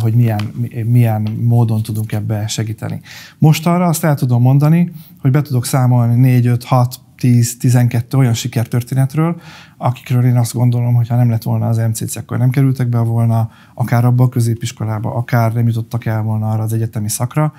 hogy 0.00 0.14
milyen, 0.14 0.40
milyen 0.84 1.22
módon 1.40 1.82
tudunk 1.82 2.12
ebbe 2.12 2.46
segíteni. 2.46 3.00
Most 3.38 3.66
arra 3.66 3.86
azt 3.86 4.04
el 4.04 4.14
tudom 4.14 4.42
mondani, 4.42 4.92
hogy 5.20 5.30
be 5.30 5.42
tudok 5.42 5.64
számolni 5.64 6.20
4, 6.20 6.46
5, 6.46 6.64
6, 6.64 7.00
10-12 7.20 8.16
olyan 8.16 8.34
sikertörténetről, 8.34 9.40
akikről 9.76 10.24
én 10.24 10.36
azt 10.36 10.54
gondolom, 10.54 10.94
hogy 10.94 11.08
ha 11.08 11.16
nem 11.16 11.30
lett 11.30 11.42
volna 11.42 11.68
az 11.68 11.76
MCC, 11.76 12.16
akkor 12.16 12.38
nem 12.38 12.50
kerültek 12.50 12.88
be 12.88 12.98
volna 12.98 13.50
akár 13.74 14.04
abba 14.04 14.24
a 14.24 14.28
középiskolába, 14.28 15.14
akár 15.14 15.52
nem 15.52 15.66
jutottak 15.66 16.04
el 16.04 16.22
volna 16.22 16.50
arra 16.50 16.62
az 16.62 16.72
egyetemi 16.72 17.08
szakra, 17.08 17.52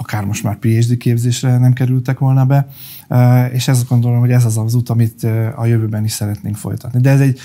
akár 0.00 0.24
most 0.24 0.42
már 0.42 0.56
PhD 0.56 0.96
képzésre 0.96 1.58
nem 1.58 1.72
kerültek 1.72 2.18
volna 2.18 2.44
be, 2.44 2.68
és 3.52 3.68
ezt 3.68 3.88
gondolom, 3.88 4.18
hogy 4.18 4.30
ez 4.30 4.44
az 4.44 4.58
az 4.58 4.74
út, 4.74 4.88
amit 4.88 5.24
a 5.56 5.66
jövőben 5.66 6.04
is 6.04 6.12
szeretnénk 6.12 6.56
folytatni. 6.56 7.00
De 7.00 7.10
ez 7.10 7.20
egy, 7.20 7.38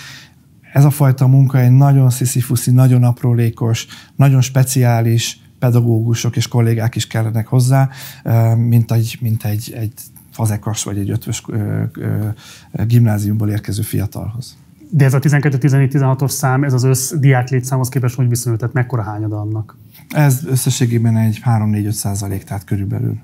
ez 0.74 0.86
a 0.86 0.90
fajta 0.90 1.28
munka 1.28 1.60
egy 1.60 1.72
nagyon 1.72 2.10
sziszifuszi, 2.10 2.72
nagyon 2.72 3.04
aprólékos, 3.04 3.88
nagyon 4.16 4.42
speciális 4.42 5.40
pedagógusok 5.60 6.36
és 6.36 6.48
kollégák 6.48 6.96
is 6.96 7.08
kellenek 7.08 7.48
hozzá, 7.48 7.90
mint 8.56 8.92
egy, 8.92 9.18
mint 9.22 9.44
egy, 9.44 9.74
egy 9.76 9.94
fazekas 10.32 10.84
vagy 10.84 10.98
egy 10.98 11.10
ötvös 11.10 11.44
gimnáziumból 12.88 13.50
érkező 13.50 13.82
fiatalhoz. 13.82 14.58
De 14.96 15.06
ez 15.06 15.14
a 15.14 15.20
12-14-16-os 15.20 16.30
szám, 16.30 16.64
ez 16.64 16.74
az 16.74 16.84
össz 16.84 17.14
diák 17.14 17.50
létszámhoz 17.50 17.90
képest 17.90 18.16
hogy 18.16 18.30
viszonyul, 18.30 18.58
tehát 18.58 18.74
mekkora 18.74 19.02
hányada 19.02 19.40
annak? 19.40 19.78
Ez 20.10 20.42
összességében 20.46 21.18
egy 21.18 21.42
3-4-5 21.46 21.90
százalék, 21.90 22.44
tehát 22.44 22.64
körülbelül 22.64 23.18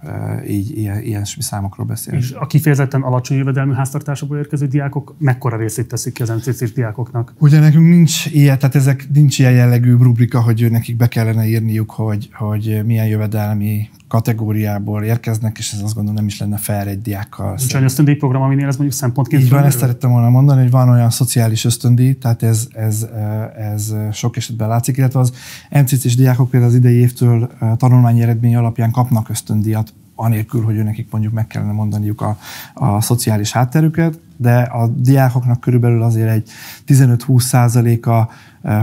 így 0.47 0.77
ilyen, 0.77 1.01
ilyen 1.01 1.23
számokról 1.39 1.85
beszélünk. 1.85 2.23
És 2.23 2.31
a 2.31 2.47
kifejezetten 2.47 3.01
alacsony 3.01 3.37
jövedelmű 3.37 3.73
háztartásokból 3.73 4.37
érkező 4.37 4.65
diákok 4.65 5.15
mekkora 5.17 5.57
részét 5.57 5.87
teszik 5.87 6.13
ki 6.13 6.21
az 6.21 6.29
mcc 6.29 6.73
diákoknak? 6.73 7.33
Ugye 7.39 7.59
nekünk 7.59 7.87
nincs 7.87 8.25
ilyen, 8.25 8.59
tehát 8.59 8.75
ezek 8.75 9.07
nincs 9.13 9.39
ilyen 9.39 9.51
jellegű 9.51 9.95
rubrika, 9.97 10.41
hogy 10.41 10.71
nekik 10.71 10.97
be 10.97 11.07
kellene 11.07 11.45
írniuk, 11.47 11.91
hogy, 11.91 12.29
hogy 12.33 12.81
milyen 12.85 13.07
jövedelmi 13.07 13.89
kategóriából 14.11 15.03
érkeznek, 15.03 15.57
és 15.57 15.71
ez 15.71 15.81
azt 15.81 15.93
gondolom 15.93 16.13
nem 16.13 16.25
is 16.25 16.39
lenne 16.39 16.57
fair 16.57 16.87
egy 16.87 17.01
diákkal. 17.01 17.55
Nincs 17.57 17.73
olyan 17.73 17.85
ösztöndíj 17.85 18.15
program, 18.15 18.41
aminél 18.41 18.67
ez 18.67 18.75
mondjuk 18.75 18.99
szempontként 18.99 19.41
Így 19.41 19.49
van, 19.49 19.63
ezt 19.63 19.77
szerettem 19.77 20.11
volna 20.11 20.29
mondani, 20.29 20.61
hogy 20.61 20.71
van 20.71 20.89
olyan 20.89 21.09
szociális 21.09 21.65
ösztöndíj, 21.65 22.13
tehát 22.13 22.43
ez, 22.43 22.67
ez, 22.73 23.07
ez 23.55 23.93
sok 24.11 24.37
esetben 24.37 24.67
látszik, 24.67 24.97
illetve 24.97 25.19
az 25.19 25.33
MCC-s 25.69 26.15
diákok 26.15 26.49
például 26.49 26.71
az 26.71 26.77
idei 26.77 26.95
évtől 26.95 27.49
tanulmányi 27.77 28.21
eredmény 28.21 28.55
alapján 28.55 28.91
kapnak 28.91 29.29
ösztöndíjat, 29.29 29.93
anélkül, 30.21 30.63
hogy 30.63 30.83
nekik 30.83 31.11
mondjuk 31.11 31.33
meg 31.33 31.47
kellene 31.47 31.71
mondaniuk 31.71 32.21
a, 32.21 32.37
a 32.73 33.01
szociális 33.01 33.51
hátterüket, 33.51 34.19
de 34.37 34.59
a 34.59 34.87
diákoknak 34.87 35.59
körülbelül 35.59 36.01
azért 36.01 36.29
egy 36.29 36.49
15-20 36.87 37.39
százaléka 37.39 38.29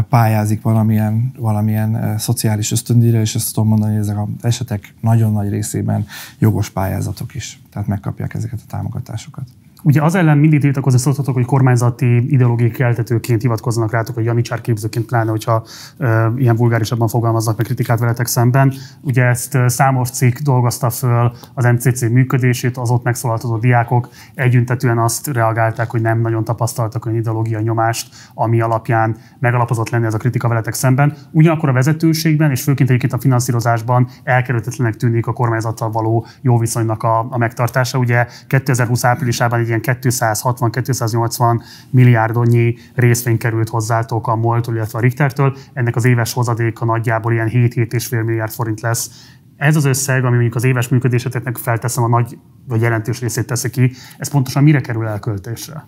pályázik 0.09 0.63
valamilyen, 0.63 1.33
valamilyen 1.39 2.19
szociális 2.19 2.73
ösztöndíjra, 2.73 3.21
és 3.21 3.35
ezt 3.35 3.55
tudom 3.55 3.69
mondani, 3.69 3.93
hogy 3.93 4.01
ezek 4.01 4.19
az 4.19 4.27
esetek 4.41 4.95
nagyon 5.01 5.33
nagy 5.33 5.49
részében 5.49 6.07
jogos 6.39 6.71
pályázatok 6.71 7.35
is, 7.35 7.61
tehát 7.73 7.89
megkapják 7.89 8.35
ezeket 8.35 8.61
a 8.63 8.69
támogatásokat. 8.69 9.45
Ugye 9.83 10.03
az 10.03 10.15
ellen 10.15 10.39
mindig 10.39 10.61
tiltakozni 10.61 10.99
szoktatok, 10.99 11.35
hogy 11.35 11.45
kormányzati 11.45 12.33
ideológiai 12.33 12.71
keltetőként 12.71 13.43
hivatkoznak 13.43 13.91
rátok, 13.91 14.15
hogy 14.15 14.25
janicsár 14.25 14.61
képzőként, 14.61 15.07
pláne, 15.07 15.31
hogyha 15.31 15.65
e, 15.99 16.33
ilyen 16.37 16.57
vulgárisabban 16.57 17.09
fogalmaznak 17.09 17.57
meg 17.57 17.67
kritikát 17.67 17.99
veletek 17.99 18.27
szemben. 18.27 18.73
Ugye 19.01 19.25
ezt 19.25 19.59
számos 19.67 20.11
cikk 20.11 20.37
dolgozta 20.37 20.91
föl 20.91 21.33
az 21.55 21.65
MCC 21.65 22.09
működését, 22.09 22.77
az 22.77 22.91
ott 22.91 23.03
megszólaltató 23.03 23.57
diákok 23.57 24.09
együntetően 24.35 24.99
azt 24.99 25.27
reagálták, 25.27 25.91
hogy 25.91 26.01
nem 26.01 26.21
nagyon 26.21 26.45
tapasztaltak 26.45 27.07
olyan 27.07 27.19
ideológiai 27.19 27.63
nyomást, 27.63 28.15
ami 28.35 28.61
alapján 28.61 29.17
megalapozott 29.39 29.89
lenne 29.89 30.07
ez 30.07 30.15
a 30.15 30.19
kritika 30.19 30.49
veletek 30.49 30.75
szemben. 30.75 31.17
Ugyanakkor 31.31 31.69
a 31.69 31.73
vezetőségben, 31.73 32.51
és 32.51 32.63
főként 32.63 32.89
egyébként 32.89 33.13
a 33.13 33.19
finanszírozásban 33.19 34.09
elkerülhetetlenek 34.25 34.97
tűnik 34.97 35.27
a 35.27 35.33
kormányzattal 35.33 35.91
való 35.91 36.27
jó 36.41 36.59
viszonynak 36.59 37.03
a, 37.03 37.27
a 37.31 37.39
megtartása. 37.39 37.99
Ugye 37.99 38.27
2020 38.47 39.05
áprilisában 39.05 39.61
ilyen 39.69 39.81
260-280 39.83 41.63
milliárdonnyi 41.91 42.75
részvény 42.95 43.39
került 43.39 43.69
hozzátok 43.69 44.27
a 44.27 44.37
MOL-tól, 44.37 44.75
illetve 44.75 44.99
a 44.99 45.03
Richtertől. 45.03 45.57
Ennek 45.73 45.97
az 45.97 46.05
éves 46.05 46.33
hozadéka 46.33 46.85
nagyjából 46.85 47.33
ilyen 47.33 47.49
7-7,5 47.53 48.25
milliárd 48.25 48.53
forint 48.53 48.81
lesz. 48.81 49.11
Ez 49.57 49.77
az 49.77 49.85
összeg, 49.85 50.25
ami 50.25 50.33
mondjuk 50.33 50.55
az 50.55 50.65
éves 50.65 50.89
működéseteknek 50.89 51.57
felteszem 51.57 52.05
a 52.05 52.09
nagy 52.09 52.39
vagy 52.69 52.81
jelentős 52.81 53.21
részét 53.21 53.47
teszi 53.47 53.71
ki, 53.71 53.93
ez 54.19 54.31
pontosan 54.31 54.63
mire 54.63 54.81
kerül 54.81 55.07
elköltésre? 55.07 55.87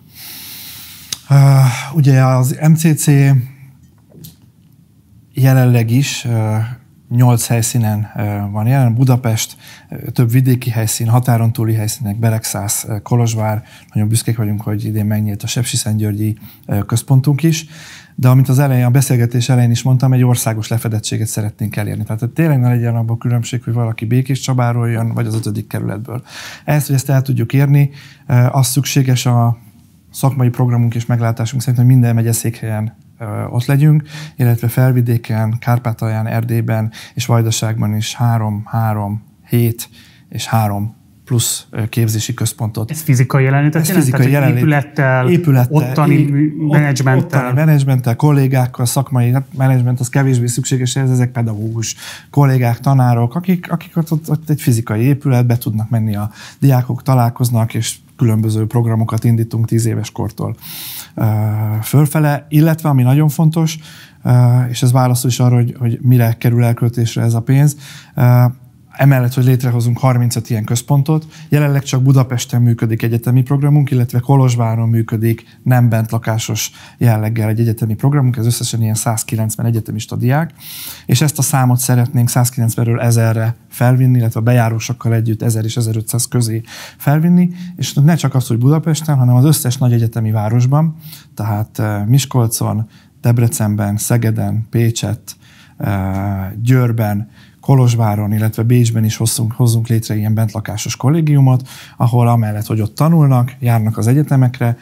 Uh, 1.29 1.95
ugye 1.95 2.23
az 2.25 2.59
MCC 2.69 3.07
jelenleg 5.33 5.91
is 5.91 6.25
uh, 6.25 6.57
nyolc 7.15 7.47
helyszínen 7.47 8.11
van 8.51 8.67
jelen. 8.67 8.93
Budapest, 8.93 9.57
több 10.13 10.31
vidéki 10.31 10.69
helyszín, 10.69 11.07
határon 11.07 11.53
túli 11.53 11.73
helyszínek, 11.73 12.19
Beregszász, 12.19 12.87
Kolozsvár. 13.03 13.63
Nagyon 13.93 14.09
büszkék 14.09 14.37
vagyunk, 14.37 14.61
hogy 14.61 14.85
idén 14.85 15.05
megnyílt 15.05 15.43
a 15.43 15.47
Sepsiszentgyörgyi 15.47 16.37
központunk 16.85 17.43
is. 17.43 17.65
De 18.15 18.27
amit 18.27 18.49
az 18.49 18.59
elején, 18.59 18.85
a 18.85 18.89
beszélgetés 18.89 19.49
elején 19.49 19.71
is 19.71 19.83
mondtam, 19.83 20.13
egy 20.13 20.23
országos 20.23 20.67
lefedettséget 20.67 21.27
szeretnénk 21.27 21.75
elérni. 21.75 22.03
Tehát 22.03 22.19
hogy 22.19 22.29
tényleg 22.29 22.59
ne 22.59 22.69
legyen 22.69 22.95
abban 22.95 23.17
különbség, 23.17 23.63
hogy 23.63 23.73
valaki 23.73 24.05
Békés 24.05 24.39
Csabáról 24.39 24.89
jön, 24.89 25.13
vagy 25.13 25.27
az 25.27 25.35
ötödik 25.35 25.67
kerületből. 25.67 26.23
Ehhez, 26.65 26.85
hogy 26.85 26.95
ezt 26.95 27.09
el 27.09 27.21
tudjuk 27.21 27.53
érni, 27.53 27.89
az 28.51 28.67
szükséges 28.67 29.25
a 29.25 29.57
szakmai 30.11 30.49
programunk 30.49 30.95
és 30.95 31.05
meglátásunk 31.05 31.61
szerint, 31.61 31.81
hogy 31.83 31.91
minden 31.91 32.15
megyeszékhelyen 32.15 32.95
ott 33.49 33.65
legyünk, 33.65 34.03
illetve 34.35 34.67
felvidéken, 34.67 35.57
Kárpátalján, 35.59 36.27
Erdélyben 36.27 36.91
és 37.13 37.25
Vajdaságban 37.25 37.95
is 37.95 38.15
három, 38.15 38.63
három, 38.65 39.23
hét 39.47 39.89
és 40.29 40.45
három 40.45 40.99
plusz 41.31 41.65
képzési 41.89 42.33
központot. 42.33 42.91
Ez 42.91 43.01
fizikai 43.01 43.43
jelenlét? 43.43 43.75
Ez 43.75 43.89
fizikai 43.89 44.31
jelenlét. 44.31 44.57
Épülettel, 44.57 45.29
épülettel 45.29 45.75
ottani 45.75 46.15
é, 46.15 46.53
menedzsmenttel. 46.57 47.39
Ottani 47.39 47.53
menedzsmenttel, 47.55 48.15
kollégákkal, 48.15 48.85
szakmai 48.85 49.31
hát 49.31 49.45
menedzsment 49.57 49.99
az 49.99 50.09
kevésbé 50.09 50.45
szükséges, 50.45 50.95
ez 50.95 51.09
ezek 51.09 51.31
pedagógus 51.31 51.95
kollégák, 52.29 52.79
tanárok, 52.79 53.35
akik, 53.35 53.71
akik 53.71 53.97
ott, 53.97 54.11
ott, 54.11 54.29
ott 54.29 54.49
egy 54.49 54.61
fizikai 54.61 55.01
épületbe 55.01 55.57
tudnak 55.57 55.89
menni 55.89 56.15
a 56.15 56.31
diákok, 56.59 57.03
találkoznak, 57.03 57.73
és 57.73 57.95
különböző 58.21 58.65
programokat 58.65 59.23
indítunk 59.23 59.67
tíz 59.67 59.85
éves 59.85 60.11
kortól 60.11 60.55
fölfele, 61.81 62.45
illetve 62.49 62.89
ami 62.89 63.03
nagyon 63.03 63.29
fontos, 63.29 63.77
és 64.69 64.81
ez 64.81 64.91
válaszol 64.91 65.29
is 65.29 65.39
arra, 65.39 65.55
hogy, 65.55 65.75
hogy 65.79 65.99
mire 66.01 66.33
kerül 66.33 66.63
elköltésre 66.63 67.21
ez 67.21 67.33
a 67.33 67.41
pénz, 67.41 67.75
Emellett, 69.01 69.33
hogy 69.33 69.43
létrehozunk 69.43 69.97
35 69.97 70.49
ilyen 70.49 70.63
központot, 70.63 71.25
jelenleg 71.49 71.83
csak 71.83 72.01
Budapesten 72.01 72.61
működik 72.61 73.01
egyetemi 73.01 73.41
programunk, 73.41 73.91
illetve 73.91 74.19
Kolozsváron 74.19 74.89
működik 74.89 75.59
nem 75.63 75.89
bent 75.89 76.11
lakásos 76.11 76.71
jelleggel 76.97 77.49
egy 77.49 77.59
egyetemi 77.59 77.95
programunk, 77.95 78.37
ez 78.37 78.45
összesen 78.45 78.81
ilyen 78.81 78.93
190 78.93 79.65
egyetemista 79.65 80.15
diák, 80.15 80.53
és 81.05 81.21
ezt 81.21 81.37
a 81.37 81.41
számot 81.41 81.77
szeretnénk 81.77 82.29
190-ről 82.33 83.01
1000-re 83.03 83.55
felvinni, 83.69 84.17
illetve 84.17 84.39
a 84.39 84.43
bejárósokkal 84.43 85.13
együtt 85.13 85.41
1000 85.41 85.65
és 85.65 85.77
1500 85.77 86.27
közé 86.27 86.61
felvinni, 86.97 87.49
és 87.75 87.93
ne 87.93 88.15
csak 88.15 88.35
az, 88.35 88.47
hogy 88.47 88.57
Budapesten, 88.57 89.15
hanem 89.15 89.35
az 89.35 89.45
összes 89.45 89.77
nagy 89.77 89.93
egyetemi 89.93 90.31
városban, 90.31 90.95
tehát 91.35 91.79
eh, 91.79 92.05
Miskolcon, 92.05 92.87
Debrecenben, 93.21 93.97
Szegeden, 93.97 94.67
Pécset, 94.69 95.35
eh, 95.77 96.51
Győrben, 96.61 97.29
Kolozsváron, 97.61 98.33
illetve 98.33 98.63
Bécsben 98.63 99.03
is 99.03 99.17
hozzunk, 99.17 99.51
hozzunk 99.51 99.87
létre 99.87 100.15
ilyen 100.15 100.33
bentlakásos 100.33 100.95
kollégiumot, 100.95 101.67
ahol 101.97 102.27
amellett, 102.27 102.65
hogy 102.65 102.81
ott 102.81 102.95
tanulnak, 102.95 103.55
járnak 103.59 103.97
az 103.97 104.07
egyetemekre, 104.07 104.77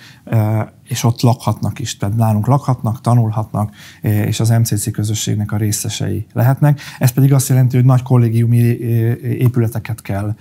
és 0.89 1.03
ott 1.03 1.22
lakhatnak 1.22 1.79
is. 1.79 1.98
Tehát 1.98 2.15
nálunk 2.15 2.48
lakhatnak, 2.48 3.01
tanulhatnak, 3.01 3.74
és 4.01 4.39
az 4.39 4.50
MCC 4.50 4.91
közösségnek 4.91 5.51
a 5.51 5.58
részesei 5.58 6.25
lehetnek. 6.34 6.81
Ez 7.00 7.12
pedig 7.12 7.34
azt 7.34 7.50
jelenti, 7.50 7.75
hogy 7.75 7.86
nagy 7.86 8.01
kollégiumi 8.01 8.58
épületeket 9.24 10.01
kell 10.01 10.36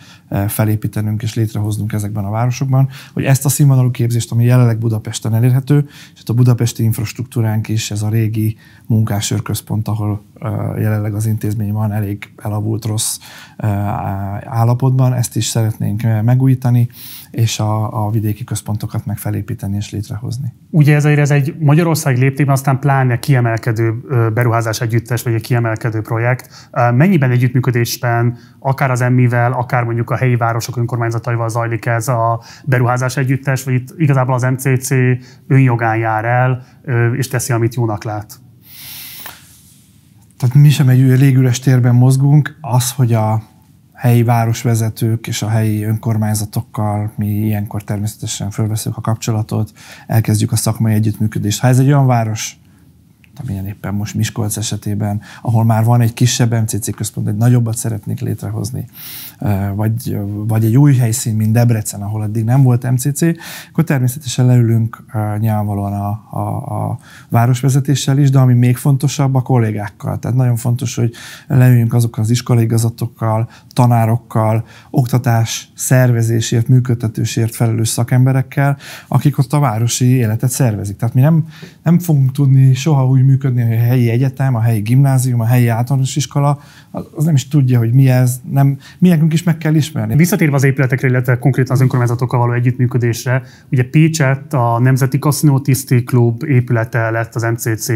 felépítenünk 0.49 1.23
és 1.23 1.35
létrehoznunk 1.35 1.93
ezekben 1.93 2.25
a 2.25 2.31
városokban, 2.31 2.89
hogy 3.13 3.25
ezt 3.25 3.45
a 3.45 3.49
színvonalú 3.49 3.91
képzést, 3.91 4.33
ami 4.33 4.45
jelenleg 4.45 4.79
Budapesten 4.79 5.35
elérhető, 5.35 5.89
és 6.15 6.23
a 6.27 6.33
budapesti 6.33 6.83
infrastruktúránk 6.83 7.69
is, 7.69 7.91
ez 7.91 8.03
a 8.03 8.09
régi 8.09 8.57
munkásőrközpont, 8.87 9.89
ahol 9.89 10.23
jelenleg 10.79 11.15
az 11.15 11.27
intézmény 11.27 11.73
van, 11.73 11.93
elég 11.93 12.33
elavult, 12.37 12.85
rossz 12.85 13.19
állapotban, 14.45 15.15
ezt 15.15 15.37
is 15.37 15.47
szeretnénk 15.47 16.03
megújítani, 16.23 16.89
és 17.31 17.59
a, 17.59 18.05
a 18.07 18.11
vidéki 18.11 18.45
központokat 18.45 19.07
meg 19.07 19.19
felépíteni 19.19 19.77
és 19.77 19.91
létrehozni. 19.91 20.55
Ugye 20.71 20.95
ezért 20.95 21.19
ez 21.19 21.31
egy 21.31 21.57
Magyarország 21.59 22.19
léptében 22.19 22.55
aztán 22.55 22.79
pláne 22.79 23.19
kiemelkedő 23.19 23.95
beruházás 24.35 24.81
együttes, 24.81 25.23
vagy 25.23 25.35
egy 25.35 25.43
kiemelkedő 25.43 26.01
projekt. 26.01 26.71
Mennyiben 26.95 27.31
együttműködésben, 27.31 28.37
akár 28.59 28.91
az 28.91 29.01
emmivel, 29.01 29.53
akár 29.53 29.85
mondjuk 29.85 30.11
a 30.11 30.17
helyi 30.17 30.37
városok 30.37 30.77
önkormányzataival 30.77 31.49
zajlik 31.49 31.87
ez 31.87 32.09
a 32.09 32.43
beruházás 32.65 33.17
együttes, 33.17 33.65
vagy 33.65 33.75
itt 33.75 33.95
igazából 33.97 34.35
az 34.35 34.43
MCC 34.43 34.91
önjogán 35.47 35.97
jár 35.97 36.25
el, 36.25 36.65
és 37.17 37.29
teszi, 37.29 37.53
amit 37.53 37.75
jónak 37.75 38.05
lát? 38.05 38.41
Tehát 40.39 40.55
mi 40.55 40.71
sem 40.71 40.89
egy 40.89 41.19
légüres 41.19 41.59
térben 41.59 41.95
mozgunk, 41.95 42.59
az, 42.61 42.93
hogy 42.93 43.13
a 43.13 43.43
helyi 43.99 44.23
városvezetők 44.23 45.27
és 45.27 45.43
a 45.43 45.49
helyi 45.49 45.83
önkormányzatokkal 45.83 47.13
mi 47.17 47.27
ilyenkor 47.27 47.85
természetesen 47.85 48.51
fölveszünk 48.51 48.97
a 48.97 49.01
kapcsolatot, 49.01 49.73
elkezdjük 50.07 50.53
a 50.53 50.57
szakmai 50.57 50.95
együttműködést. 50.95 51.61
Ha 51.61 51.69
ez 51.69 51.79
egy 51.79 51.87
olyan 51.87 52.07
város, 52.07 52.57
amilyen 53.43 53.67
éppen 53.67 53.95
most 53.95 54.15
Miskolc 54.15 54.57
esetében, 54.57 55.21
ahol 55.43 55.65
már 55.65 55.85
van 55.85 56.01
egy 56.01 56.15
kisebb 56.15 56.53
MCC 56.53 56.95
központ, 56.95 57.29
egy 57.29 57.37
nagyobbat 57.37 57.77
szeretnék 57.77 58.21
létrehozni, 58.21 58.89
vagy, 59.75 60.19
vagy 60.47 60.65
egy 60.65 60.77
új 60.77 60.95
helyszín, 60.95 61.37
mint 61.37 61.53
Debrecen, 61.53 62.03
ahol 62.03 62.23
eddig 62.23 62.45
nem 62.45 62.63
volt 62.63 62.91
MCC, 62.91 63.23
akkor 63.71 63.85
természetesen 63.85 64.47
leülünk 64.47 65.05
nyilvánvalóan 65.39 65.93
a, 65.93 66.37
a, 66.39 66.87
a 66.91 66.99
városvezetéssel 67.29 68.19
is, 68.19 68.31
de 68.31 68.39
ami 68.39 68.55
még 68.55 68.77
fontosabb, 68.77 69.35
a 69.35 69.43
kollégákkal. 69.43 70.19
Tehát 70.19 70.37
nagyon 70.37 70.57
fontos, 70.57 70.95
hogy 70.95 71.13
leüljünk 71.47 71.95
azokkal 71.95 72.25
az 72.25 72.31
iskolaigazatokkal, 72.31 73.49
tanárokkal, 73.73 74.65
oktatás 74.91 75.69
szervezésért, 75.75 76.69
működtetésért 76.69 77.55
felelős 77.55 77.89
szakemberekkel, 77.89 78.77
akik 79.09 79.39
ott 79.39 79.53
a 79.53 79.59
városi 79.59 80.05
életet 80.05 80.51
szervezik. 80.51 80.97
Tehát 80.97 81.15
mi 81.15 81.21
nem, 81.21 81.47
nem 81.83 81.99
fogunk 81.99 82.33
tudni 82.33 82.75
soha 82.75 83.07
úgy 83.07 83.25
működni, 83.29 83.63
hogy 83.63 83.73
a 83.73 83.81
helyi 83.81 84.11
egyetem, 84.11 84.55
a 84.55 84.61
helyi 84.61 84.81
gimnázium, 84.81 85.41
a 85.41 85.45
helyi 85.45 85.69
általános 85.69 86.17
iskola, 86.17 86.59
az 86.91 87.25
nem 87.25 87.35
is 87.35 87.49
tudja, 87.49 87.79
hogy 87.79 87.93
mi 87.93 88.09
ez, 88.09 88.41
nem, 88.51 88.79
mi 88.99 89.19
is 89.31 89.43
meg 89.43 89.59
kell 89.59 89.75
ismerni. 89.75 90.17
Visszatérve 90.17 90.55
az 90.55 90.65
épületekre, 90.65 91.09
illetve 91.09 91.39
konkrétan 91.39 91.75
az 91.75 91.81
önkormányzatokkal 91.81 92.39
való 92.39 92.53
együttműködésre, 92.53 93.43
ugye 93.71 93.85
Pécset 93.85 94.55
a 94.55 94.79
Nemzeti 94.79 95.19
Kaszinó 95.19 95.61
Tiszti 95.61 96.05
Klub 96.05 96.43
épülete 96.43 97.11
lett 97.11 97.35
az 97.35 97.43
MCC, 97.43 97.89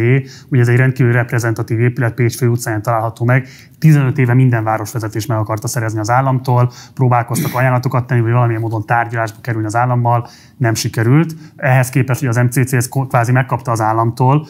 ugye 0.48 0.60
ez 0.60 0.68
egy 0.68 0.76
rendkívül 0.76 1.12
reprezentatív 1.12 1.80
épület, 1.80 2.14
Pécs 2.14 2.36
főutcáján 2.36 2.82
található 2.82 3.24
meg. 3.24 3.48
15 3.78 4.18
éve 4.18 4.34
minden 4.34 4.64
városvezetés 4.64 5.26
meg 5.26 5.38
akarta 5.38 5.68
szerezni 5.68 5.98
az 5.98 6.10
államtól, 6.10 6.72
próbálkoztak 6.94 7.54
ajánlatokat 7.54 8.06
tenni, 8.06 8.20
hogy 8.20 8.32
valamilyen 8.32 8.60
módon 8.60 8.86
tárgyalásba 8.86 9.40
kerülni 9.40 9.66
az 9.66 9.76
állammal, 9.76 10.28
nem 10.56 10.74
sikerült. 10.74 11.34
Ehhez 11.56 11.88
képest, 11.88 12.20
hogy 12.20 12.28
az 12.28 12.36
MCC 12.36 12.72
ezt 12.72 12.88
kvázi 13.08 13.32
megkapta 13.32 13.70
az 13.70 13.80
államtól, 13.80 14.46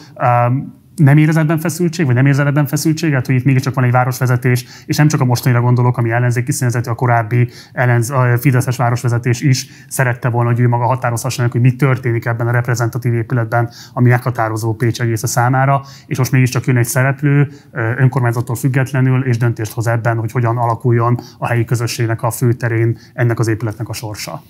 nem 0.95 1.17
érez 1.17 1.37
ebben 1.37 1.59
feszültség, 1.59 2.05
vagy 2.05 2.15
nem 2.15 2.25
érzel 2.25 2.47
ebben 2.47 2.65
feszültséget, 2.65 3.25
hogy 3.25 3.35
itt 3.35 3.43
mégiscsak 3.43 3.73
van 3.73 3.83
egy 3.83 3.91
városvezetés, 3.91 4.65
és 4.85 4.97
nem 4.97 5.07
csak 5.07 5.21
a 5.21 5.25
mostanira 5.25 5.61
gondolok, 5.61 5.97
ami 5.97 6.11
ellenzéki 6.11 6.51
színezetű, 6.51 6.89
a 6.89 6.95
korábbi 6.95 7.49
ellenz, 7.71 8.09
a 8.09 8.37
Fideszes 8.39 8.77
városvezetés 8.77 9.41
is 9.41 9.67
szerette 9.87 10.29
volna, 10.29 10.49
hogy 10.49 10.59
ő 10.59 10.67
maga 10.67 10.85
határozhassanak, 10.85 11.51
hogy 11.51 11.61
mi 11.61 11.75
történik 11.75 12.25
ebben 12.25 12.47
a 12.47 12.51
reprezentatív 12.51 13.13
épületben, 13.13 13.69
ami 13.93 14.09
meghatározó 14.09 14.73
Pécs 14.75 15.01
egész 15.01 15.23
a 15.23 15.27
számára, 15.27 15.81
és 16.05 16.17
most 16.17 16.31
mégiscsak 16.31 16.65
jön 16.65 16.77
egy 16.77 16.85
szereplő 16.85 17.51
önkormányzattól 17.97 18.55
függetlenül, 18.55 19.25
és 19.25 19.37
döntést 19.37 19.71
hoz 19.71 19.87
ebben, 19.87 20.17
hogy 20.17 20.31
hogyan 20.31 20.57
alakuljon 20.57 21.19
a 21.37 21.47
helyi 21.47 21.65
közösségnek 21.65 22.23
a 22.23 22.31
főterén 22.31 22.97
ennek 23.13 23.39
az 23.39 23.47
épületnek 23.47 23.89
a 23.89 23.93
sorsa. 23.93 24.43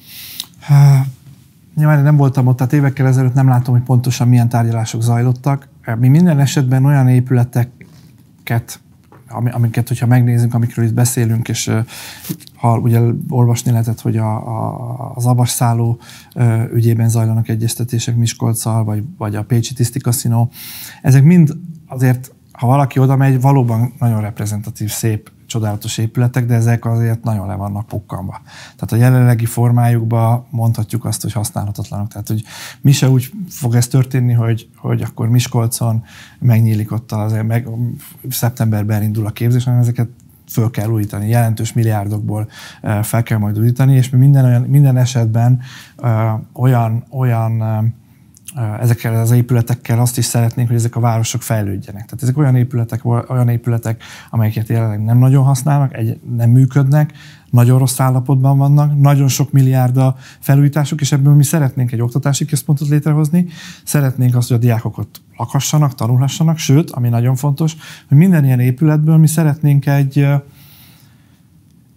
Nyilván 1.75 2.03
nem 2.03 2.15
voltam 2.15 2.47
ott, 2.47 2.57
tehát 2.57 2.73
évekkel 2.73 3.07
ezelőtt 3.07 3.33
nem 3.33 3.47
látom, 3.47 3.73
hogy 3.73 3.83
pontosan 3.83 4.27
milyen 4.27 4.49
tárgyalások 4.49 5.01
zajlottak. 5.01 5.67
Mi 5.99 6.07
minden 6.07 6.39
esetben 6.39 6.85
olyan 6.85 7.07
épületeket, 7.07 8.79
amiket, 9.51 9.87
hogyha 9.87 10.05
megnézzünk, 10.05 10.53
amikről 10.53 10.85
itt 10.85 10.93
beszélünk, 10.93 11.49
és 11.49 11.71
ha 12.55 12.79
ugye 12.79 12.99
olvasni 13.29 13.71
lehetett, 13.71 14.01
hogy 14.01 14.17
a, 14.17 14.35
a, 14.35 15.11
az 15.15 15.25
abasszálló 15.25 15.99
ügyében 16.73 17.09
zajlanak 17.09 17.49
egyeztetések 17.49 18.15
Miskolccal, 18.15 18.83
vagy, 18.83 19.03
vagy 19.17 19.35
a 19.35 19.43
Pécsi 19.43 19.73
Tiszti 19.73 19.99
Kaszinó, 19.99 20.51
ezek 21.01 21.23
mind 21.23 21.53
azért, 21.87 22.33
ha 22.51 22.67
valaki 22.67 22.99
oda 22.99 23.15
megy, 23.15 23.41
valóban 23.41 23.93
nagyon 23.99 24.21
reprezentatív, 24.21 24.89
szép 24.89 25.31
csodálatos 25.53 25.97
épületek, 25.97 26.45
de 26.45 26.53
ezek 26.53 26.85
azért 26.85 27.23
nagyon 27.23 27.47
le 27.47 27.55
vannak 27.55 27.87
pukkanva. 27.87 28.41
Tehát 28.75 28.91
a 28.91 28.95
jelenlegi 28.95 29.45
formájukban 29.45 30.45
mondhatjuk 30.49 31.05
azt, 31.05 31.21
hogy 31.21 31.31
használhatatlanok. 31.31 32.07
Tehát, 32.07 32.27
hogy 32.27 32.43
mi 32.81 32.91
se 32.91 33.09
úgy 33.09 33.31
fog 33.49 33.75
ez 33.75 33.87
történni, 33.87 34.33
hogy, 34.33 34.69
hogy 34.77 35.01
akkor 35.01 35.29
Miskolcon 35.29 36.03
megnyílik 36.39 36.91
ott 36.91 37.11
az, 37.11 37.35
meg, 37.47 37.67
szeptemberben 38.29 39.03
indul 39.03 39.25
a 39.25 39.29
képzés, 39.29 39.63
hanem 39.63 39.79
ezeket 39.79 40.07
föl 40.47 40.71
kell 40.71 40.89
újítani, 40.89 41.29
jelentős 41.29 41.73
milliárdokból 41.73 42.47
fel 43.01 43.23
kell 43.23 43.37
majd 43.37 43.59
újítani, 43.59 43.95
és 43.95 44.09
mi 44.09 44.17
minden, 44.17 44.45
olyan, 44.45 44.61
minden 44.61 44.97
esetben 44.97 45.61
olyan, 46.53 47.03
olyan 47.09 47.61
ezekkel 48.79 49.19
az 49.19 49.31
épületekkel 49.31 49.99
azt 49.99 50.17
is 50.17 50.25
szeretnénk, 50.25 50.67
hogy 50.67 50.77
ezek 50.77 50.95
a 50.95 50.99
városok 50.99 51.41
fejlődjenek. 51.41 52.05
Tehát 52.05 52.21
ezek 52.23 52.37
olyan 52.37 52.55
épületek, 52.55 53.05
olyan 53.05 53.49
épületek, 53.49 54.03
amelyeket 54.29 54.67
jelenleg 54.67 55.03
nem 55.03 55.17
nagyon 55.17 55.43
használnak, 55.43 55.93
egy, 55.93 56.19
nem 56.35 56.49
működnek, 56.49 57.13
nagyon 57.49 57.79
rossz 57.79 57.99
állapotban 57.99 58.57
vannak, 58.57 58.99
nagyon 58.99 59.27
sok 59.27 59.51
milliárd 59.51 59.97
a 59.97 60.15
felújításuk, 60.39 61.01
és 61.01 61.11
ebből 61.11 61.33
mi 61.33 61.43
szeretnénk 61.43 61.91
egy 61.91 62.01
oktatási 62.01 62.45
központot 62.45 62.87
létrehozni, 62.87 63.47
szeretnénk 63.83 64.35
azt, 64.35 64.47
hogy 64.47 64.57
a 64.57 64.59
diákok 64.59 64.97
ott 64.97 65.21
lakhassanak, 65.37 65.95
tanulhassanak, 65.95 66.57
sőt, 66.57 66.91
ami 66.91 67.09
nagyon 67.09 67.35
fontos, 67.35 67.75
hogy 68.07 68.17
minden 68.17 68.45
ilyen 68.45 68.59
épületből 68.59 69.17
mi 69.17 69.27
szeretnénk 69.27 69.85
egy, 69.85 70.27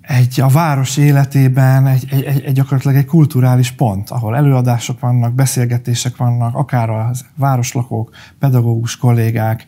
egy 0.07 0.41
a 0.41 0.49
város 0.49 0.97
életében 0.97 1.87
egy, 1.87 2.07
egy, 2.11 2.23
egy, 2.23 2.43
egy 2.45 2.53
gyakorlatilag 2.53 2.97
egy 2.97 3.05
kulturális 3.05 3.71
pont, 3.71 4.11
ahol 4.11 4.37
előadások 4.37 5.01
vannak, 5.01 5.35
beszélgetések 5.35 6.17
vannak, 6.17 6.55
akár 6.55 6.91
a 6.91 7.11
városlakók, 7.37 8.11
pedagógus 8.39 8.97
kollégák, 8.97 9.65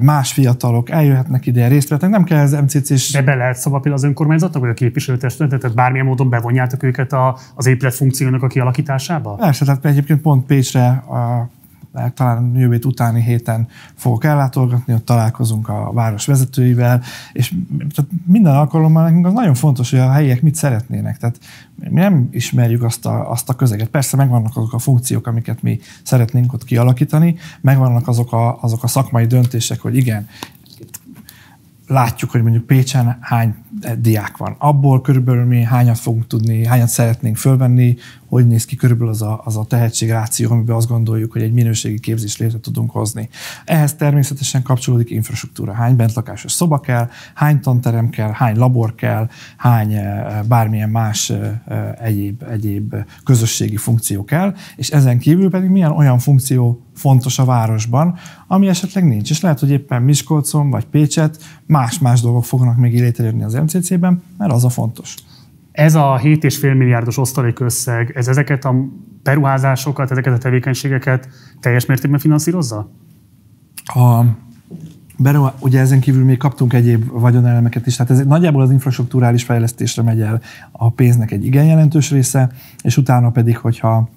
más 0.00 0.32
fiatalok 0.32 0.90
eljöhetnek 0.90 1.46
ide, 1.46 1.68
részt 1.68 1.88
vetnek, 1.88 2.10
nem 2.10 2.24
kell 2.24 2.38
ez 2.38 2.52
MCC-s... 2.52 3.12
De 3.12 3.22
be 3.22 3.34
lehet 3.34 3.56
szabad 3.56 3.86
az 3.86 4.02
önkormányzatnak, 4.02 4.62
vagy 4.62 4.70
a 4.70 4.74
képviselőtestületet, 4.74 5.60
tehát 5.60 5.76
bármilyen 5.76 6.06
módon 6.06 6.28
bevonjátok 6.28 6.82
őket 6.82 7.12
a, 7.12 7.38
az 7.54 7.66
épület 7.66 7.94
funkciónak 7.94 8.42
a 8.42 8.46
kialakításába? 8.46 9.34
Persze, 9.34 9.64
tehát 9.64 9.84
egyébként 9.84 10.20
pont 10.20 10.46
Pécsre 10.46 10.88
a 10.88 11.48
talán 12.14 12.54
jövő 12.54 12.78
utáni 12.84 13.22
héten 13.22 13.68
fogok 13.94 14.24
ellátogatni, 14.24 14.94
ott 14.94 15.04
találkozunk 15.04 15.68
a 15.68 15.90
város 15.92 16.26
vezetőivel, 16.26 17.02
és 17.32 17.54
tehát 17.94 18.10
minden 18.26 18.54
alkalommal 18.54 19.02
nekünk 19.02 19.26
az 19.26 19.32
nagyon 19.32 19.54
fontos, 19.54 19.90
hogy 19.90 19.98
a 19.98 20.10
helyiek 20.10 20.42
mit 20.42 20.54
szeretnének. 20.54 21.18
Tehát 21.18 21.38
mi 21.74 22.00
nem 22.00 22.28
ismerjük 22.30 22.82
azt 22.82 23.06
a, 23.06 23.30
azt 23.30 23.48
a 23.48 23.54
közeget. 23.54 23.88
Persze 23.88 24.16
megvannak 24.16 24.56
azok 24.56 24.72
a 24.72 24.78
funkciók, 24.78 25.26
amiket 25.26 25.62
mi 25.62 25.78
szeretnénk 26.02 26.52
ott 26.52 26.64
kialakítani, 26.64 27.36
megvannak 27.60 28.08
azok 28.08 28.32
a, 28.32 28.58
azok 28.60 28.82
a 28.82 28.86
szakmai 28.86 29.26
döntések, 29.26 29.80
hogy 29.80 29.96
igen, 29.96 30.28
látjuk, 31.86 32.30
hogy 32.30 32.42
mondjuk 32.42 32.66
Pécsen 32.66 33.18
hány 33.20 33.54
diák 33.98 34.36
van. 34.36 34.54
Abból 34.58 35.00
körülbelül 35.00 35.44
mi 35.44 35.62
hányat 35.62 35.98
fogunk 35.98 36.26
tudni, 36.26 36.66
hányat 36.66 36.88
szeretnénk 36.88 37.36
fölvenni, 37.36 37.96
hogy 38.32 38.46
néz 38.46 38.64
ki 38.64 38.76
körülbelül 38.76 39.12
az 39.12 39.22
a, 39.22 39.40
az 39.44 39.56
a 39.56 39.64
tehetségráció, 39.64 40.50
amiben 40.50 40.76
azt 40.76 40.88
gondoljuk, 40.88 41.32
hogy 41.32 41.42
egy 41.42 41.52
minőségi 41.52 42.00
képzést 42.00 42.38
létre 42.38 42.60
tudunk 42.60 42.90
hozni. 42.90 43.28
Ehhez 43.64 43.94
természetesen 43.94 44.62
kapcsolódik 44.62 45.10
infrastruktúra. 45.10 45.72
Hány 45.72 45.96
bentlakásos 45.96 46.52
szoba 46.52 46.80
kell, 46.80 47.08
hány 47.34 47.60
tanterem 47.60 48.08
kell, 48.08 48.30
hány 48.30 48.56
labor 48.56 48.94
kell, 48.94 49.28
hány 49.56 49.92
eh, 49.92 50.42
bármilyen 50.48 50.90
más 50.90 51.30
eh, 51.30 51.60
eh, 51.66 51.92
egyéb, 52.00 52.42
egyéb 52.42 52.94
közösségi 53.24 53.76
funkció 53.76 54.24
kell, 54.24 54.54
és 54.76 54.90
ezen 54.90 55.18
kívül 55.18 55.50
pedig 55.50 55.70
milyen 55.70 55.90
olyan 55.90 56.18
funkció 56.18 56.82
fontos 56.94 57.38
a 57.38 57.44
városban, 57.44 58.14
ami 58.46 58.68
esetleg 58.68 59.04
nincs. 59.04 59.30
És 59.30 59.40
lehet, 59.40 59.60
hogy 59.60 59.70
éppen 59.70 60.02
Miskolcon 60.02 60.70
vagy 60.70 60.84
Pécset 60.84 61.38
más-más 61.66 62.20
dolgok 62.20 62.44
fognak 62.44 62.76
még 62.76 63.00
létrejönni 63.00 63.42
az 63.42 63.54
MCC-ben, 63.54 64.22
mert 64.38 64.52
az 64.52 64.64
a 64.64 64.68
fontos. 64.68 65.14
Ez 65.72 65.94
a 65.94 66.20
7,5 66.22 66.76
milliárdos 66.76 67.18
osztalékösszeg, 67.18 68.12
ez 68.16 68.28
ezeket 68.28 68.64
a 68.64 68.74
beruházásokat, 69.22 70.10
ezeket 70.10 70.32
a 70.32 70.38
tevékenységeket 70.38 71.28
teljes 71.60 71.86
mértékben 71.86 72.20
finanszírozza? 72.20 72.90
A, 73.84 74.24
beruhá, 75.18 75.54
ugye 75.58 75.80
ezen 75.80 76.00
kívül 76.00 76.24
még 76.24 76.36
kaptunk 76.36 76.72
egyéb 76.72 77.10
vagyonelemeket 77.10 77.86
is, 77.86 77.96
tehát 77.96 78.12
ez 78.12 78.26
nagyjából 78.26 78.62
az 78.62 78.70
infrastruktúrális 78.70 79.44
fejlesztésre 79.44 80.02
megy 80.02 80.20
el 80.20 80.40
a 80.72 80.90
pénznek 80.90 81.30
egy 81.30 81.44
igen 81.44 81.64
jelentős 81.64 82.10
része, 82.10 82.50
és 82.82 82.96
utána 82.96 83.30
pedig, 83.30 83.56
hogyha 83.56 84.08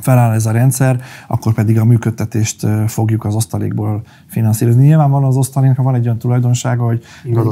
feláll 0.00 0.32
ez 0.32 0.46
a 0.46 0.50
rendszer, 0.50 1.00
akkor 1.28 1.54
pedig 1.54 1.78
a 1.78 1.84
működtetést 1.84 2.66
fogjuk 2.86 3.24
az 3.24 3.34
osztalékból 3.34 4.02
finanszírozni. 4.26 4.86
Nyilván 4.86 5.10
van 5.10 5.24
az 5.24 5.36
osztaléknak 5.36 5.84
van 5.84 5.94
egy 5.94 6.04
olyan 6.04 6.18
tulajdonsága, 6.18 6.84
hogy 6.84 7.02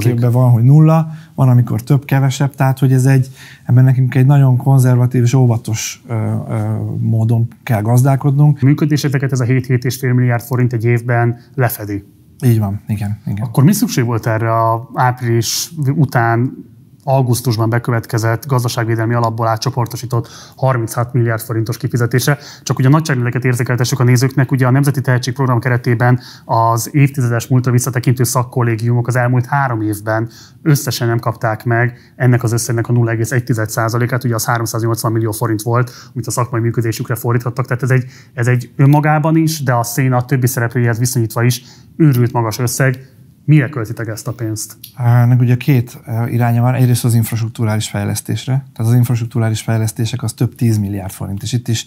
évben 0.07 0.31
van, 0.31 0.51
hogy 0.51 0.63
nulla, 0.63 1.11
van, 1.35 1.49
amikor 1.49 1.83
több, 1.83 2.05
kevesebb, 2.05 2.55
tehát 2.55 2.79
hogy 2.79 2.93
ez 2.93 3.05
egy, 3.05 3.29
ebben 3.65 3.85
nekünk 3.85 4.15
egy 4.15 4.27
nagyon 4.27 4.57
konzervatív 4.57 5.23
és 5.23 5.35
óvatos 5.35 6.03
ö, 6.09 6.15
ö, 6.15 6.57
módon 7.01 7.49
kell 7.63 7.83
gazdálkodnunk. 7.83 8.59
A 8.63 8.65
működéseteket 8.65 9.33
ez 9.33 9.41
a 9.41 9.45
7-7,5 9.45 10.15
milliárd 10.15 10.43
forint 10.43 10.73
egy 10.73 10.85
évben 10.85 11.39
lefedi. 11.55 12.05
Így 12.45 12.59
van, 12.59 12.81
igen, 12.87 13.19
igen. 13.27 13.47
Akkor 13.47 13.65
mi 13.65 13.73
szükség 13.73 14.05
volt 14.05 14.27
erre 14.27 14.55
a 14.55 14.91
április 14.95 15.71
után 15.95 16.67
augusztusban 17.09 17.71
bekövetkezett 17.71 18.47
gazdaságvédelmi 18.47 19.15
alapból 19.15 19.47
átcsoportosított 19.47 20.29
36 20.57 21.13
milliárd 21.13 21.41
forintos 21.41 21.77
kifizetése. 21.77 22.39
Csak 22.63 22.79
ugye 22.79 22.89
a 22.89 22.91
nagyságrendeket 22.91 23.45
érzékeltessük 23.45 24.01
a 24.01 24.05
nézőknek, 24.05 24.51
ugye 24.51 24.67
a 24.67 24.71
Nemzeti 24.71 25.01
Tehetségprogram 25.01 25.61
keretében 25.61 26.21
az 26.45 26.89
évtizedes 26.93 27.47
múltra 27.47 27.73
visszatekintő 27.73 28.25
szakkollégiumok 28.25 29.07
az 29.07 29.17
elmúlt 29.17 29.47
három 29.47 29.81
évben 29.81 30.31
összesen 30.63 31.09
nem 31.09 31.19
kapták 31.19 31.65
meg 31.65 32.13
ennek 32.17 32.43
az 32.43 32.53
összegnek 32.53 32.89
a 32.89 32.93
0,1%-át, 32.93 34.25
ugye 34.25 34.35
az 34.35 34.45
380 34.45 35.13
millió 35.13 35.33
forint 35.33 35.63
volt, 35.63 35.93
amit 36.15 36.27
a 36.27 36.31
szakmai 36.31 36.61
működésükre 36.61 37.15
fordítottak, 37.15 37.67
tehát 37.67 37.83
ez 37.83 37.91
egy, 37.91 38.05
ez 38.35 38.47
egy 38.47 38.71
önmagában 38.77 39.37
is, 39.37 39.63
de 39.63 39.75
a 39.75 39.83
széna 39.83 40.25
többi 40.25 40.47
szereplőjéhez 40.47 40.99
viszonyítva 40.99 41.43
is 41.43 41.63
őrült 41.97 42.33
magas 42.33 42.59
összeg, 42.59 43.18
Mire 43.49 43.69
költitek 43.69 44.09
ezt 44.09 44.29
a 44.29 44.33
pénzt? 44.33 44.77
Ennek 44.97 45.41
ugye 45.41 45.57
két 45.57 45.99
iránya 46.31 46.63
van. 46.63 46.75
Egyrészt 46.75 47.05
az 47.05 47.15
infrastruktúrális 47.15 47.89
fejlesztésre. 47.89 48.53
Tehát 48.53 48.93
az 48.93 48.99
infrastruktúrális 48.99 49.61
fejlesztések 49.61 50.23
az 50.23 50.33
több 50.33 50.55
10 50.55 50.79
milliárd 50.79 51.13
forint. 51.13 51.43
És 51.43 51.53
itt 51.53 51.69
is 51.69 51.87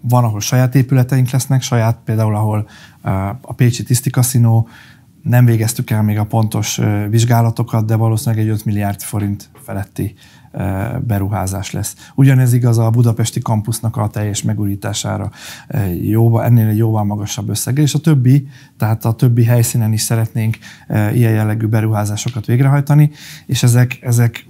van, 0.00 0.24
ahol 0.24 0.40
saját 0.40 0.74
épületeink 0.74 1.30
lesznek, 1.30 1.62
saját 1.62 1.98
például, 2.04 2.34
ahol 2.34 2.68
a 3.40 3.52
Pécsi 3.52 3.82
Tiszti 3.82 4.10
Kaszinó, 4.10 4.68
nem 5.22 5.44
végeztük 5.44 5.90
el 5.90 6.02
még 6.02 6.18
a 6.18 6.24
pontos 6.24 6.80
vizsgálatokat, 7.08 7.86
de 7.86 7.96
valószínűleg 7.96 8.44
egy 8.44 8.50
5 8.50 8.64
milliárd 8.64 9.02
forint 9.02 9.50
feletti 9.62 10.14
beruházás 11.06 11.70
lesz. 11.70 11.94
Ugyanez 12.14 12.52
igaz 12.52 12.78
a 12.78 12.90
budapesti 12.90 13.40
kampusznak 13.40 13.96
a 13.96 14.08
teljes 14.08 14.42
megújítására, 14.42 15.30
jóval, 16.02 16.44
ennél 16.44 16.68
egy 16.68 16.76
jóval 16.76 17.04
magasabb 17.04 17.48
összeggel, 17.48 17.84
és 17.84 17.94
a 17.94 17.98
többi, 17.98 18.48
tehát 18.78 19.04
a 19.04 19.12
többi 19.12 19.44
helyszínen 19.44 19.92
is 19.92 20.00
szeretnénk 20.00 20.58
ilyen 20.88 21.32
jellegű 21.32 21.66
beruházásokat 21.66 22.46
végrehajtani, 22.46 23.10
és 23.46 23.62
ezek, 23.62 23.98
ezek 24.00 24.46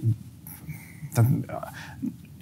tehát 1.13 1.31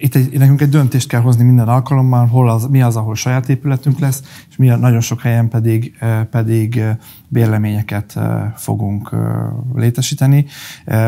itt 0.03 0.15
egy, 0.15 0.37
nekünk 0.37 0.61
egy 0.61 0.69
döntést 0.69 1.07
kell 1.07 1.21
hozni 1.21 1.43
minden 1.43 1.67
alkalommal, 1.67 2.27
hol 2.27 2.49
az, 2.49 2.65
mi 2.65 2.81
az, 2.81 2.95
ahol 2.95 3.15
saját 3.15 3.49
épületünk 3.49 3.99
lesz, 3.99 4.23
és 4.49 4.55
mi 4.55 4.69
a, 4.69 4.75
nagyon 4.75 5.01
sok 5.01 5.21
helyen 5.21 5.49
pedig, 5.49 5.97
pedig 6.29 6.83
bérleményeket 7.27 8.19
fogunk 8.55 9.15
létesíteni. 9.75 10.45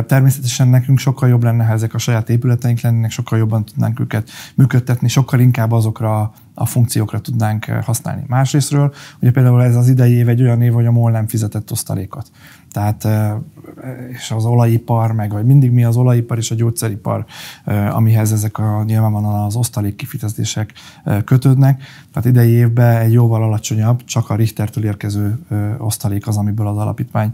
Természetesen 0.07 0.67
nekünk 0.67 0.99
sokkal 0.99 1.29
jobb 1.29 1.43
lenne, 1.43 1.65
ha 1.65 1.73
ezek 1.73 1.93
a 1.93 1.97
saját 1.97 2.29
épületeink 2.29 2.79
lennének, 2.79 3.11
sokkal 3.11 3.37
jobban 3.37 3.65
tudnánk 3.65 3.99
őket 3.99 4.29
működtetni, 4.55 5.07
sokkal 5.07 5.39
inkább 5.39 5.71
azokra 5.71 6.33
a 6.57 6.65
funkciókra 6.65 7.19
tudnánk 7.19 7.65
használni. 7.65 8.23
Másrésztről, 8.27 8.93
ugye 9.21 9.31
például 9.31 9.63
ez 9.63 9.75
az 9.75 9.89
idei 9.89 10.11
év 10.11 10.29
egy 10.29 10.41
olyan 10.41 10.61
év, 10.61 10.73
hogy 10.73 10.85
a 10.85 10.91
MOL 10.91 11.11
nem 11.11 11.27
fizetett 11.27 11.71
osztalékot. 11.71 12.31
Tehát, 12.71 13.07
és 14.09 14.31
az 14.31 14.45
olajipar, 14.45 15.11
meg 15.11 15.31
vagy 15.31 15.45
mindig 15.45 15.71
mi 15.71 15.83
az 15.83 15.95
olajipar 15.95 16.37
és 16.37 16.51
a 16.51 16.55
gyógyszeripar, 16.55 17.25
amihez 17.89 18.31
ezek 18.31 18.57
a 18.57 18.83
nyilvánvalóan 18.83 19.43
az 19.43 19.55
osztalék 19.55 19.95
kifizetések 19.95 20.73
kötődnek. 21.25 21.83
Tehát 22.13 22.29
idei 22.29 22.49
évben 22.49 22.97
egy 22.97 23.11
jóval 23.11 23.43
alacsonyabb, 23.43 24.03
csak 24.03 24.29
a 24.29 24.35
Richtertől 24.35 24.85
érkező 24.85 25.39
osztalék 25.77 26.27
az, 26.27 26.37
amiből 26.37 26.67
az 26.67 26.77
alapítvány 26.77 27.31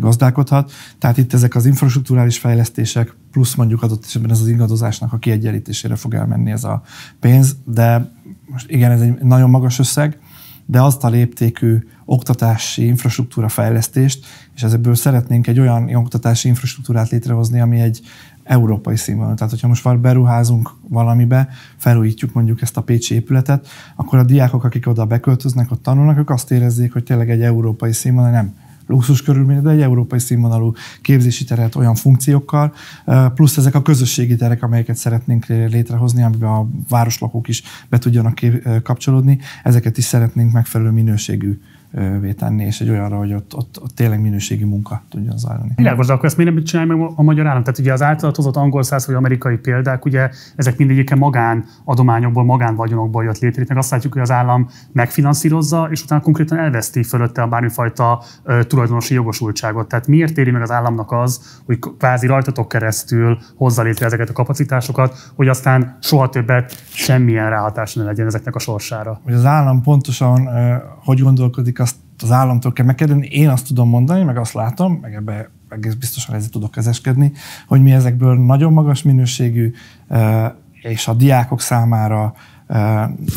gazdálkodhat. 0.00 0.72
Tehát 0.98 1.16
itt 1.16 1.32
ezek 1.32 1.54
az 1.54 1.66
infrastruktúrális 1.66 2.38
fejlesztések, 2.38 3.14
plusz 3.30 3.54
mondjuk 3.54 3.82
adott 3.82 4.04
esetben 4.04 4.30
ez 4.30 4.40
az 4.40 4.48
ingadozásnak 4.48 5.12
a 5.12 5.18
kiegyenlítésére 5.18 5.96
fog 5.96 6.14
elmenni 6.14 6.50
ez 6.50 6.64
a 6.64 6.82
pénz, 7.20 7.56
de 7.64 8.12
most 8.46 8.70
igen, 8.70 8.90
ez 8.90 9.00
egy 9.00 9.14
nagyon 9.14 9.50
magas 9.50 9.78
összeg, 9.78 10.18
de 10.66 10.82
azt 10.82 11.04
a 11.04 11.08
léptékű 11.08 11.78
oktatási 12.04 12.86
infrastruktúra 12.86 13.48
fejlesztést, 13.48 14.26
és 14.54 14.62
ezekből 14.62 14.94
szeretnénk 14.94 15.46
egy 15.46 15.60
olyan 15.60 15.94
oktatási 15.94 16.48
infrastruktúrát 16.48 17.08
létrehozni, 17.08 17.60
ami 17.60 17.80
egy 17.80 18.00
európai 18.44 18.96
színvonalú. 18.96 19.34
Tehát, 19.34 19.50
hogyha 19.50 19.68
most 19.68 20.00
beruházunk 20.00 20.70
valamibe, 20.88 21.48
felújítjuk 21.76 22.32
mondjuk 22.32 22.62
ezt 22.62 22.76
a 22.76 22.82
Pécsi 22.82 23.14
épületet, 23.14 23.68
akkor 23.96 24.18
a 24.18 24.24
diákok, 24.24 24.64
akik 24.64 24.86
oda 24.86 25.04
beköltöznek, 25.04 25.70
ott 25.70 25.82
tanulnak, 25.82 26.18
ők 26.18 26.30
azt 26.30 26.50
érezzék, 26.50 26.92
hogy 26.92 27.04
tényleg 27.04 27.30
egy 27.30 27.42
európai 27.42 27.92
színvonal, 27.92 28.30
nem 28.30 28.54
luxus 28.86 29.22
körülmények, 29.22 29.62
de 29.62 29.70
egy 29.70 29.80
európai 29.80 30.18
színvonalú 30.18 30.72
képzési 31.02 31.44
teret 31.44 31.74
olyan 31.74 31.94
funkciókkal, 31.94 32.74
plusz 33.34 33.56
ezek 33.56 33.74
a 33.74 33.82
közösségi 33.82 34.36
terek, 34.36 34.62
amelyeket 34.62 34.96
szeretnénk 34.96 35.46
létrehozni, 35.46 36.22
amiben 36.22 36.50
a 36.50 36.68
városlakók 36.88 37.48
is 37.48 37.62
be 37.88 37.98
tudjanak 37.98 38.40
kapcsolódni, 38.82 39.38
ezeket 39.62 39.98
is 39.98 40.04
szeretnénk 40.04 40.52
megfelelő 40.52 40.90
minőségű 40.90 41.60
tenni, 42.36 42.64
és 42.64 42.80
egy 42.80 42.90
olyanra, 42.90 43.16
hogy 43.16 43.34
ott, 43.34 43.54
ott, 43.54 43.78
ott 43.82 43.94
tényleg 43.94 44.20
minőségi 44.20 44.64
munka 44.64 45.02
tudjon 45.10 45.38
zajlani. 45.38 45.72
Világos, 45.76 46.06
de 46.06 46.12
akkor 46.12 46.24
ezt 46.24 46.36
miért 46.36 46.54
nem 46.54 46.64
csinálja 46.64 46.96
meg 46.96 47.10
a 47.16 47.22
magyar 47.22 47.46
állam? 47.46 47.62
Tehát 47.62 47.78
ugye 47.78 47.92
az 47.92 48.02
általat 48.02 48.36
hozott 48.36 48.56
angol 48.56 48.82
száz 48.82 49.06
vagy 49.06 49.14
amerikai 49.14 49.56
példák, 49.56 50.04
ugye 50.04 50.30
ezek 50.56 50.78
mindegyike 50.78 51.14
magán 51.14 51.64
adományokból, 51.84 52.44
magán 52.44 52.74
vagyonokból 52.74 53.24
jött 53.24 53.38
létre. 53.38 53.64
Meg 53.68 53.76
azt 53.76 53.90
látjuk, 53.90 54.12
hogy 54.12 54.22
az 54.22 54.30
állam 54.30 54.68
megfinanszírozza, 54.92 55.88
és 55.90 56.02
utána 56.02 56.20
konkrétan 56.20 56.58
elveszti 56.58 57.02
fölötte 57.02 57.42
a 57.42 57.46
bármifajta 57.46 58.22
tulajdonosi 58.66 59.14
jogosultságot. 59.14 59.88
Tehát 59.88 60.06
miért 60.06 60.38
éri 60.38 60.50
meg 60.50 60.62
az 60.62 60.70
államnak 60.70 61.12
az, 61.12 61.60
hogy 61.66 61.78
kvázi 61.98 62.26
rajtatok 62.26 62.68
keresztül 62.68 63.38
hozza 63.56 63.82
létre 63.82 64.06
ezeket 64.06 64.28
a 64.28 64.32
kapacitásokat, 64.32 65.32
hogy 65.34 65.48
aztán 65.48 65.96
soha 66.00 66.28
többet 66.28 66.84
semmilyen 66.92 67.50
ráhatás 67.50 67.94
ne 67.94 68.04
legyen 68.04 68.26
ezeknek 68.26 68.54
a 68.54 68.58
sorsára? 68.58 69.20
Hogy 69.24 69.34
az 69.34 69.44
állam 69.44 69.82
pontosan 69.82 70.48
hogy 71.04 71.20
gondolkodik 71.20 71.80
az 72.22 72.30
államtól 72.30 72.72
kell 72.72 72.86
megkérdeni. 72.86 73.26
Én 73.26 73.48
azt 73.48 73.66
tudom 73.66 73.88
mondani, 73.88 74.22
meg 74.22 74.36
azt 74.36 74.52
látom, 74.52 74.98
meg 75.02 75.14
ebbe 75.14 75.50
egész 75.68 75.94
biztosan 75.94 76.34
ezzel 76.34 76.48
tudok 76.48 76.70
kezeskedni, 76.70 77.32
hogy 77.66 77.82
mi 77.82 77.92
ezekből 77.92 78.44
nagyon 78.44 78.72
magas 78.72 79.02
minőségű 79.02 79.72
és 80.82 81.08
a 81.08 81.14
diákok 81.14 81.60
számára 81.60 82.34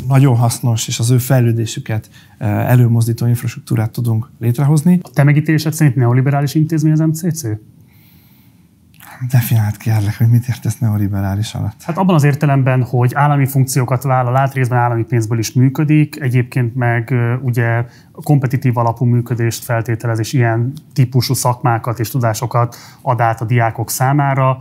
nagyon 0.07 0.35
hasznos, 0.35 0.87
és 0.87 0.99
az 0.99 1.09
ő 1.09 1.17
fejlődésüket 1.17 2.09
előmozdító 2.37 3.25
infrastruktúrát 3.25 3.91
tudunk 3.91 4.29
létrehozni. 4.39 4.99
A 5.03 5.09
te 5.13 5.23
megítélésed 5.23 5.73
szerint 5.73 5.95
neoliberális 5.95 6.55
intézmény 6.55 6.91
az 6.91 6.99
MCC? 6.99 7.47
Definált 9.31 9.77
kérlek, 9.77 10.17
hogy 10.17 10.27
mit 10.27 10.47
értesz 10.47 10.77
neoliberális 10.77 11.53
alatt. 11.53 11.83
Hát 11.83 11.97
abban 11.97 12.15
az 12.15 12.23
értelemben, 12.23 12.83
hogy 12.83 13.11
állami 13.15 13.45
funkciókat 13.45 14.03
vállal 14.03 14.35
át, 14.35 14.53
részben 14.53 14.79
állami 14.79 15.03
pénzből 15.03 15.39
is 15.39 15.53
működik, 15.53 16.21
egyébként 16.21 16.75
meg 16.75 17.13
ugye 17.41 17.85
kompetitív 18.11 18.77
alapú 18.77 19.05
működést 19.05 19.63
feltételez, 19.63 20.19
és 20.19 20.33
ilyen 20.33 20.73
típusú 20.93 21.33
szakmákat 21.33 21.99
és 21.99 22.09
tudásokat 22.09 22.75
ad 23.01 23.21
át 23.21 23.41
a 23.41 23.45
diákok 23.45 23.89
számára. 23.89 24.59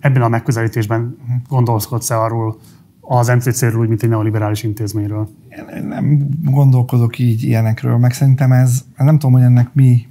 Ebben 0.00 0.22
a 0.22 0.28
megközelítésben 0.28 1.16
gondolkodsz-e 1.48 2.20
arról, 2.20 2.58
az 3.00 3.28
MCC-ről 3.28 3.80
úgy, 3.80 3.88
mint 3.88 4.02
egy 4.02 4.08
neoliberális 4.08 4.62
intézményről? 4.62 5.28
Én 5.48 5.86
nem 5.86 6.28
gondolkodok 6.44 7.18
így 7.18 7.42
ilyenekről, 7.42 7.96
meg 7.96 8.12
szerintem 8.12 8.52
ez, 8.52 8.84
nem 8.96 9.18
tudom, 9.18 9.32
hogy 9.32 9.42
ennek 9.42 9.68
mi 9.72 10.06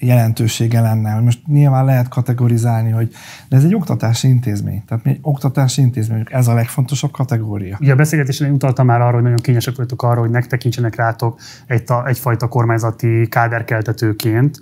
jelentősége 0.00 0.80
lenne. 0.80 1.10
Hogy 1.10 1.24
most 1.24 1.46
nyilván 1.46 1.84
lehet 1.84 2.08
kategorizálni, 2.08 2.90
hogy 2.90 3.12
de 3.48 3.56
ez 3.56 3.64
egy 3.64 3.74
oktatási 3.74 4.28
intézmény. 4.28 4.84
Tehát 4.84 5.04
mi 5.04 5.10
egy 5.10 5.18
oktatási 5.22 5.82
intézmény, 5.82 6.24
ez 6.30 6.48
a 6.48 6.54
legfontosabb 6.54 7.10
kategória. 7.10 7.76
Ugye 7.80 7.92
a 7.92 7.96
beszélgetésen 7.96 8.52
utaltam 8.52 8.86
már 8.86 9.00
arra, 9.00 9.14
hogy 9.14 9.22
nagyon 9.22 9.38
kényesek 9.38 9.76
vagytok 9.76 10.02
arra, 10.02 10.20
hogy 10.20 10.46
tekintsenek 10.48 10.94
rátok 10.94 11.40
egy, 11.66 11.84
egyfajta 12.04 12.48
kormányzati 12.48 13.26
káderkeltetőként. 13.28 14.60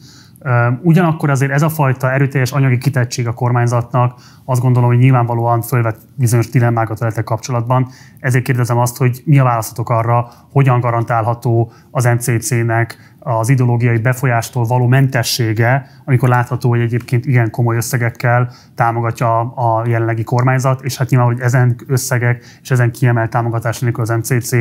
Ugyanakkor 0.83 1.31
azért 1.31 1.53
ez 1.53 1.63
a 1.63 1.69
fajta 1.69 2.13
erőteljes 2.13 2.53
anyagi 2.53 2.79
kitettség 2.79 3.27
a 3.27 3.33
kormányzatnak 3.33 4.21
azt 4.45 4.61
gondolom, 4.61 4.89
hogy 4.89 4.99
nyilvánvalóan 4.99 5.63
fölvet 5.63 5.99
bizonyos 6.15 6.49
dilemmákat 6.49 6.99
veletek 6.99 7.25
kapcsolatban. 7.25 7.89
Ezért 8.21 8.45
kérdezem 8.45 8.79
azt, 8.79 8.97
hogy 8.97 9.23
mi 9.25 9.39
a 9.39 9.45
válaszatok 9.45 9.91
arra, 9.91 10.31
hogyan 10.53 10.81
garantálható 10.81 11.73
az 11.91 12.05
NCC-nek 12.05 13.17
az 13.37 13.49
ideológiai 13.49 13.99
befolyástól 13.99 14.65
való 14.65 14.87
mentessége, 14.87 15.87
amikor 16.05 16.29
látható, 16.29 16.69
hogy 16.69 16.81
egyébként 16.81 17.27
igen 17.27 17.51
komoly 17.51 17.77
összegekkel 17.77 18.53
támogatja 18.75 19.41
a 19.41 19.87
jelenlegi 19.87 20.25
kormányzat, 20.25 20.83
és 20.83 20.97
hát 20.97 21.11
nyilván, 21.11 21.29
hogy 21.29 21.41
ezen 21.41 21.77
összegek 21.87 22.45
és 22.63 22.71
ezen 22.71 22.91
kiemelt 22.91 23.31
támogatás 23.31 23.79
nélkül 23.79 24.03
az 24.03 24.09
MCC 24.09 24.57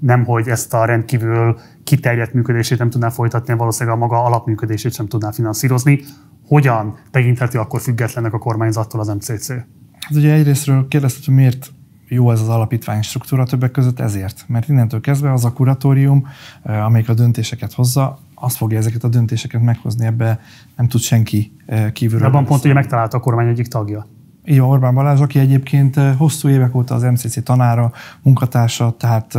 nem, 0.00 0.24
hogy 0.24 0.48
ezt 0.48 0.74
a 0.74 0.84
rendkívül 0.84 1.58
kiterjedt 1.84 2.32
működését 2.32 2.78
nem 2.78 2.90
tudná 2.90 3.08
folytatni, 3.08 3.54
valószínűleg 3.54 3.96
a 3.96 4.00
maga 4.00 4.24
alapműködését 4.24 4.94
sem 4.94 5.06
tudná 5.06 5.30
finanszírozni. 5.30 6.00
Hogyan 6.46 6.98
tekintheti 7.10 7.56
akkor 7.56 7.80
függetlenek 7.80 8.32
a 8.32 8.38
kormányzattól 8.38 9.00
az 9.00 9.08
MCC? 9.08 9.48
Hát 9.48 10.16
ugye 10.16 10.32
egyrésztről 10.32 10.88
kérdezted, 10.88 11.24
hogy 11.24 11.34
miért 11.34 11.70
jó 12.08 12.30
ez 12.30 12.40
az 12.40 12.48
alapítvány 12.48 13.02
struktúra 13.02 13.44
többek 13.44 13.70
között 13.70 14.00
ezért. 14.00 14.44
Mert 14.46 14.68
innentől 14.68 15.00
kezdve 15.00 15.32
az 15.32 15.44
a 15.44 15.52
kuratórium, 15.52 16.26
amelyik 16.62 17.08
a 17.08 17.14
döntéseket 17.14 17.72
hozza, 17.72 18.18
azt 18.34 18.56
fogja 18.56 18.78
ezeket 18.78 19.04
a 19.04 19.08
döntéseket 19.08 19.62
meghozni, 19.62 20.06
ebbe 20.06 20.40
nem 20.76 20.88
tud 20.88 21.00
senki 21.00 21.52
kívülről. 21.92 22.28
Abban 22.28 22.44
pont 22.44 22.64
ugye 22.64 22.72
megtalálta 22.72 23.16
a 23.16 23.20
kormány 23.20 23.48
egyik 23.48 23.66
tagja. 23.66 24.06
Így 24.44 24.58
van, 24.58 24.68
Orbán 24.68 24.94
Balázs, 24.94 25.20
aki 25.20 25.38
egyébként 25.38 25.96
hosszú 26.16 26.48
évek 26.48 26.74
óta 26.74 26.94
az 26.94 27.02
MCC 27.02 27.42
tanára, 27.42 27.92
munkatársa, 28.22 28.94
tehát 28.98 29.38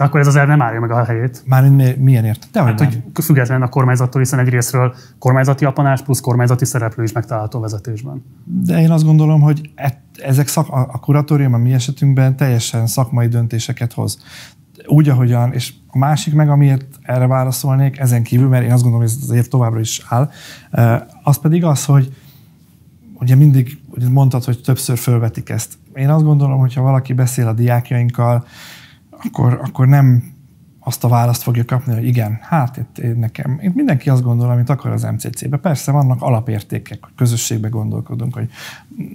de 0.00 0.06
akkor 0.06 0.20
ez 0.20 0.26
az 0.26 0.34
nem 0.34 0.62
állja 0.62 0.80
meg 0.80 0.90
a 0.90 1.04
helyét. 1.04 1.42
Már 1.46 1.70
milyen 1.98 2.24
ért? 2.24 2.48
De 2.52 2.62
hát, 2.62 2.78
hogy 2.78 3.02
független 3.22 3.62
a 3.62 3.68
kormányzattól, 3.68 4.20
hiszen 4.20 4.38
egyrésztről 4.38 4.94
kormányzati 5.18 5.64
apanás 5.64 6.02
plusz 6.02 6.20
kormányzati 6.20 6.64
szereplő 6.64 7.02
is 7.02 7.12
megtalálható 7.12 7.58
a 7.58 7.60
vezetésben. 7.60 8.24
De 8.44 8.80
én 8.80 8.90
azt 8.90 9.04
gondolom, 9.04 9.40
hogy 9.40 9.70
e- 9.74 10.02
ezek 10.22 10.48
szak, 10.48 10.68
a 10.70 10.98
kuratórium 10.98 11.54
a 11.54 11.56
mi 11.56 11.72
esetünkben 11.72 12.36
teljesen 12.36 12.86
szakmai 12.86 13.28
döntéseket 13.28 13.92
hoz. 13.92 14.18
Úgy, 14.86 15.08
ahogyan, 15.08 15.52
és 15.52 15.72
a 15.86 15.98
másik 15.98 16.34
meg, 16.34 16.48
amiért 16.48 16.86
erre 17.02 17.26
válaszolnék, 17.26 17.98
ezen 17.98 18.22
kívül, 18.22 18.48
mert 18.48 18.64
én 18.64 18.72
azt 18.72 18.82
gondolom, 18.82 19.06
hogy 19.06 19.16
ez 19.16 19.28
azért 19.28 19.50
továbbra 19.50 19.80
is 19.80 20.02
áll, 20.08 20.30
az 21.22 21.38
pedig 21.38 21.64
az, 21.64 21.84
hogy 21.84 22.14
ugye 23.14 23.34
mindig 23.34 23.80
ugye 23.90 24.08
mondtad, 24.08 24.44
hogy 24.44 24.60
többször 24.60 24.98
fölvetik 24.98 25.48
ezt. 25.48 25.72
Én 25.94 26.08
azt 26.08 26.24
gondolom, 26.24 26.58
hogy 26.58 26.74
ha 26.74 26.82
valaki 26.82 27.12
beszél 27.12 27.46
a 27.46 27.52
diákjainkkal, 27.52 28.44
akkor, 29.24 29.60
akkor 29.62 29.86
nem 29.86 30.38
azt 30.80 31.04
a 31.04 31.08
választ 31.08 31.42
fogja 31.42 31.64
kapni, 31.64 31.94
hogy 31.94 32.04
igen, 32.04 32.38
hát 32.42 32.76
itt, 32.76 32.98
itt 32.98 33.16
nekem, 33.16 33.58
itt 33.62 33.74
mindenki 33.74 34.10
azt 34.10 34.22
gondol, 34.22 34.50
amit 34.50 34.70
akar 34.70 34.92
az 34.92 35.02
MCC-be. 35.02 35.56
Persze 35.56 35.92
vannak 35.92 36.22
alapértékek, 36.22 36.98
hogy 37.04 37.12
közösségbe 37.16 37.68
gondolkodunk, 37.68 38.34
hogy 38.34 38.48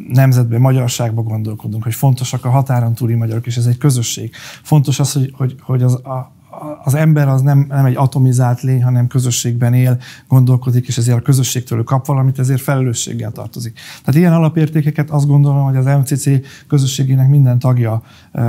nemzetbe, 0.07 0.59
magyarságba 0.59 1.21
gondolkodunk, 1.21 1.83
hogy 1.83 1.93
fontosak 1.93 2.45
a 2.45 2.49
határon 2.49 2.93
túli 2.93 3.13
magyarok, 3.13 3.45
és 3.45 3.57
ez 3.57 3.65
egy 3.65 3.77
közösség. 3.77 4.35
Fontos 4.63 4.99
az, 4.99 5.13
hogy, 5.13 5.33
hogy, 5.37 5.55
hogy 5.61 5.83
az, 5.83 5.93
a, 5.93 6.34
az 6.83 6.93
ember 6.93 7.27
az 7.27 7.41
nem, 7.41 7.65
nem 7.69 7.85
egy 7.85 7.95
atomizált 7.95 8.61
lény, 8.61 8.83
hanem 8.83 9.07
közösségben 9.07 9.73
él, 9.73 9.97
gondolkodik, 10.27 10.87
és 10.87 10.97
ezért 10.97 11.17
a 11.17 11.21
közösségtől 11.21 11.83
kap 11.83 12.05
valamit, 12.05 12.39
ezért 12.39 12.61
felelősséggel 12.61 13.31
tartozik. 13.31 13.79
Tehát 14.03 14.19
ilyen 14.19 14.33
alapértékeket 14.33 15.09
azt 15.09 15.27
gondolom, 15.27 15.63
hogy 15.63 15.75
az 15.75 15.85
MCC 15.85 16.29
közösségének 16.67 17.29
minden 17.29 17.59
tagja 17.59 18.01
uh, 18.33 18.41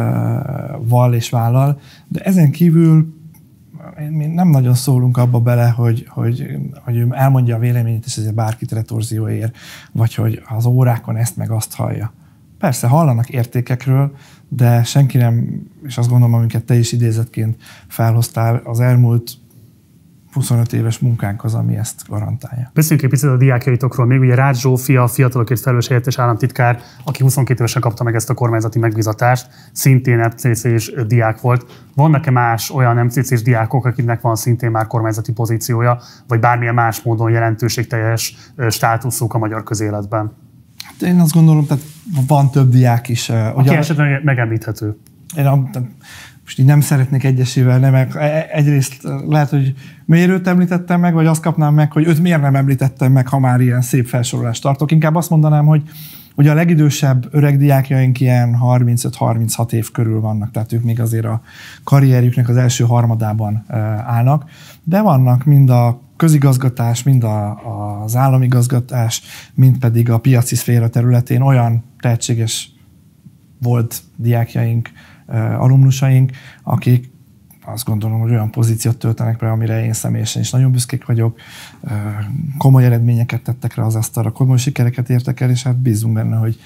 val 0.88 1.14
és 1.14 1.30
vállal, 1.30 1.80
de 2.08 2.20
ezen 2.20 2.50
kívül 2.50 3.14
mi 4.10 4.26
nem 4.26 4.48
nagyon 4.48 4.74
szólunk 4.74 5.16
abba 5.16 5.40
bele, 5.40 5.68
hogy, 5.68 6.06
hogy, 6.08 6.46
hogy 6.84 6.96
ő 6.96 7.08
elmondja 7.10 7.56
a 7.56 7.58
véleményét, 7.58 8.04
és 8.06 8.16
ezért 8.16 8.34
bárkit 8.34 8.72
retorzió 8.72 9.28
ér, 9.28 9.50
vagy 9.92 10.14
hogy 10.14 10.42
az 10.48 10.66
órákon 10.66 11.16
ezt 11.16 11.36
meg 11.36 11.50
azt 11.50 11.74
hallja. 11.74 12.12
Persze 12.58 12.86
hallanak 12.86 13.28
értékekről, 13.28 14.16
de 14.48 14.82
senki 14.82 15.18
nem, 15.18 15.62
és 15.82 15.98
azt 15.98 16.08
gondolom, 16.08 16.34
amiket 16.34 16.64
te 16.64 16.74
is 16.74 16.92
idézetként 16.92 17.62
felhoztál, 17.88 18.60
az 18.64 18.80
elmúlt 18.80 19.30
25 20.36 20.72
éves 20.72 20.98
munkánk 20.98 21.44
az, 21.44 21.54
ami 21.54 21.76
ezt 21.76 22.02
garantálja. 22.08 22.70
Beszéljünk 22.74 23.04
egy 23.04 23.10
picit 23.10 23.30
a 23.30 23.36
diákjaitokról. 23.36 24.06
Még 24.06 24.20
ugye 24.20 24.34
Rácz 24.34 24.58
Zsófia, 24.58 25.02
a 25.02 25.06
fiatalokért 25.06 25.60
felelős 25.60 25.86
helyettes 25.88 26.18
államtitkár, 26.18 26.80
aki 27.04 27.22
22 27.22 27.58
évesen 27.58 27.82
kapta 27.82 28.04
meg 28.04 28.14
ezt 28.14 28.30
a 28.30 28.34
kormányzati 28.34 28.78
megbízatást, 28.78 29.48
szintén 29.72 30.18
MCC-s 30.18 30.92
diák 31.06 31.40
volt. 31.40 31.84
Vannak-e 31.94 32.30
más 32.30 32.70
olyan 32.70 33.04
MCC-s 33.04 33.42
diákok, 33.42 33.84
akiknek 33.84 34.20
van 34.20 34.36
szintén 34.36 34.70
már 34.70 34.86
kormányzati 34.86 35.32
pozíciója, 35.32 36.00
vagy 36.28 36.40
bármilyen 36.40 36.74
más 36.74 37.02
módon 37.02 37.30
jelentőségteljes 37.30 38.36
státuszuk 38.68 39.34
a 39.34 39.38
magyar 39.38 39.62
közéletben? 39.62 40.32
Hát 40.84 41.08
én 41.08 41.20
azt 41.20 41.32
gondolom, 41.32 41.66
tehát 41.66 41.82
van 42.26 42.50
több 42.50 42.70
diák 42.70 43.08
is. 43.08 43.28
Aki 43.28 43.60
ugye, 43.60 43.76
esetleg 43.76 44.24
megemlíthető. 44.24 44.96
Én 45.36 45.44
most 46.42 46.58
így 46.58 46.66
nem 46.66 46.80
szeretnék 46.80 47.24
egyesével 47.24 47.78
nem, 47.78 47.94
e- 47.94 48.08
e- 48.14 48.48
egyrészt 48.52 49.08
lehet, 49.26 49.50
hogy 49.50 49.74
miért 50.04 50.30
őt 50.30 50.46
említettem 50.46 51.00
meg, 51.00 51.14
vagy 51.14 51.26
azt 51.26 51.42
kapnám 51.42 51.74
meg, 51.74 51.92
hogy 51.92 52.06
őt 52.06 52.22
miért 52.22 52.40
nem 52.40 52.56
említettem 52.56 53.12
meg, 53.12 53.28
ha 53.28 53.38
már 53.38 53.60
ilyen 53.60 53.82
szép 53.82 54.06
felsorolást 54.06 54.62
tartok. 54.62 54.90
Inkább 54.90 55.14
azt 55.14 55.30
mondanám, 55.30 55.66
hogy 55.66 55.82
Ugye 56.38 56.50
a 56.50 56.54
legidősebb 56.54 57.28
öreg 57.30 57.58
diákjaink 57.58 58.20
ilyen 58.20 58.58
35-36 58.62 59.72
év 59.72 59.90
körül 59.90 60.20
vannak, 60.20 60.50
tehát 60.50 60.72
ők 60.72 60.82
még 60.82 61.00
azért 61.00 61.24
a 61.24 61.40
karrierjüknek 61.84 62.48
az 62.48 62.56
első 62.56 62.84
harmadában 62.84 63.64
állnak, 64.06 64.44
de 64.82 65.00
vannak 65.00 65.44
mind 65.44 65.70
a 65.70 66.00
közigazgatás, 66.16 67.02
mind 67.02 67.24
a, 67.24 67.50
az 68.06 68.16
államigazgatás, 68.16 69.22
mind 69.54 69.78
pedig 69.78 70.10
a 70.10 70.18
piaci 70.18 70.54
szféra 70.54 70.88
területén 70.88 71.40
olyan 71.40 71.84
tehetséges 72.00 72.70
volt 73.62 74.02
diákjaink, 74.16 74.90
alumnusaink, 75.58 76.30
akik 76.62 77.10
azt 77.66 77.84
gondolom, 77.84 78.20
hogy 78.20 78.30
olyan 78.30 78.50
pozíciót 78.50 78.96
töltenek 78.96 79.36
be, 79.36 79.50
amire 79.50 79.84
én 79.84 79.92
személyesen 79.92 80.42
is 80.42 80.50
nagyon 80.50 80.72
büszkék 80.72 81.06
vagyok. 81.06 81.38
Komoly 82.58 82.84
eredményeket 82.84 83.42
tettek 83.42 83.74
rá 83.74 83.84
az 83.84 83.94
asztalra, 83.94 84.30
komoly 84.30 84.56
sikereket 84.56 85.10
értek 85.10 85.40
el, 85.40 85.50
és 85.50 85.62
hát 85.62 85.76
bízunk 85.76 86.14
benne, 86.14 86.36
hogy 86.36 86.58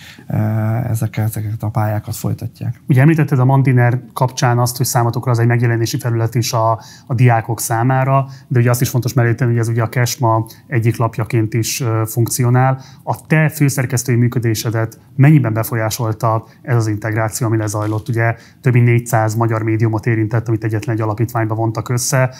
ezeket, 0.91 1.25
ezeket 1.37 1.63
a 1.63 1.69
pályákat 1.69 2.17
folytatják. 2.17 2.81
Ugye 2.89 3.01
említetted 3.01 3.39
a 3.39 3.45
Mandiner 3.45 4.01
kapcsán 4.13 4.59
azt, 4.59 4.77
hogy 4.77 4.87
számotokra 4.87 5.31
az 5.31 5.39
egy 5.39 5.47
megjelenési 5.47 5.99
felület 5.99 6.35
is 6.35 6.53
a, 6.53 6.81
a 7.07 7.15
diákok 7.15 7.61
számára, 7.61 8.29
de 8.49 8.59
ugye 8.59 8.71
azt 8.71 8.81
is 8.81 8.89
fontos 8.89 9.13
melléteni, 9.13 9.51
hogy 9.51 9.61
ez 9.61 9.69
ugye 9.69 9.83
a 9.83 9.89
Kesma 9.89 10.47
egyik 10.67 10.97
lapjaként 10.97 11.55
is 11.55 11.83
funkcionál. 12.05 12.81
A 13.03 13.27
te 13.27 13.49
főszerkesztői 13.49 14.17
működésedet 14.17 14.99
mennyiben 15.17 15.53
befolyásolta 15.53 16.45
ez 16.63 16.77
az 16.77 16.87
integráció, 16.87 17.47
ami 17.47 17.57
lezajlott? 17.57 18.09
Ugye 18.09 18.35
több 18.61 18.73
mint 18.73 18.87
400 18.87 19.35
magyar 19.35 19.63
médiumot 19.63 20.07
érintett, 20.07 20.49
amit 20.49 20.65
egyetlen 20.65 20.90
egy 20.91 21.01
alapítványba 21.01 21.55
vontak 21.55 21.89
össze. 21.89 22.35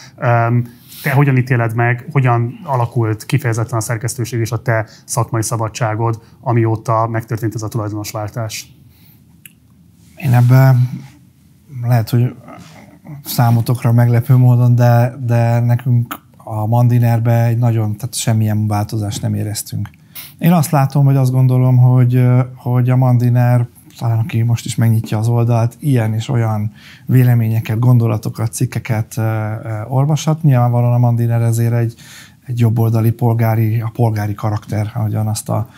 Te 1.03 1.11
hogyan 1.13 1.37
ítéled 1.37 1.75
meg, 1.75 2.07
hogyan 2.11 2.59
alakult 2.63 3.25
kifejezetten 3.25 3.77
a 3.77 3.81
szerkesztőség 3.81 4.39
és 4.39 4.51
a 4.51 4.61
te 4.61 4.87
szakmai 5.05 5.41
szabadságod, 5.41 6.21
amióta 6.41 7.07
megtörtént 7.07 7.55
ez 7.55 7.61
a 7.61 7.67
tulajdonosváltás? 7.67 8.73
Én 10.15 10.33
ebben 10.33 10.89
lehet, 11.81 12.09
hogy 12.09 12.35
számotokra 13.23 13.91
meglepő 13.91 14.35
módon, 14.35 14.75
de, 14.75 15.15
de 15.25 15.59
nekünk 15.59 16.19
a 16.37 16.65
Mandinerbe 16.65 17.45
egy 17.45 17.57
nagyon, 17.57 17.95
tehát 17.95 18.13
semmilyen 18.15 18.67
változást 18.67 19.21
nem 19.21 19.33
éreztünk. 19.33 19.89
Én 20.37 20.51
azt 20.51 20.71
látom, 20.71 21.05
hogy 21.05 21.15
azt 21.15 21.31
gondolom, 21.31 21.77
hogy, 21.77 22.27
hogy 22.55 22.89
a 22.89 22.95
Mandiner 22.95 23.67
talán 24.01 24.19
aki 24.19 24.41
most 24.41 24.65
is 24.65 24.75
megnyitja 24.75 25.17
az 25.17 25.27
oldalt, 25.27 25.77
ilyen 25.79 26.13
és 26.13 26.29
olyan 26.29 26.71
véleményeket, 27.05 27.79
gondolatokat, 27.79 28.53
cikkeket 28.53 29.19
olvashat. 29.87 30.43
Nyilvánvalóan 30.43 30.93
a 30.93 30.97
Mandiner 30.97 31.41
ezért 31.41 31.73
egy, 31.73 31.95
egy 32.45 32.59
jobboldali 32.59 33.11
polgári, 33.11 33.81
a 33.81 33.91
polgári 33.93 34.33
karakter, 34.33 34.91
ahogyan 34.93 35.27
azt 35.27 35.49
a 35.49 35.69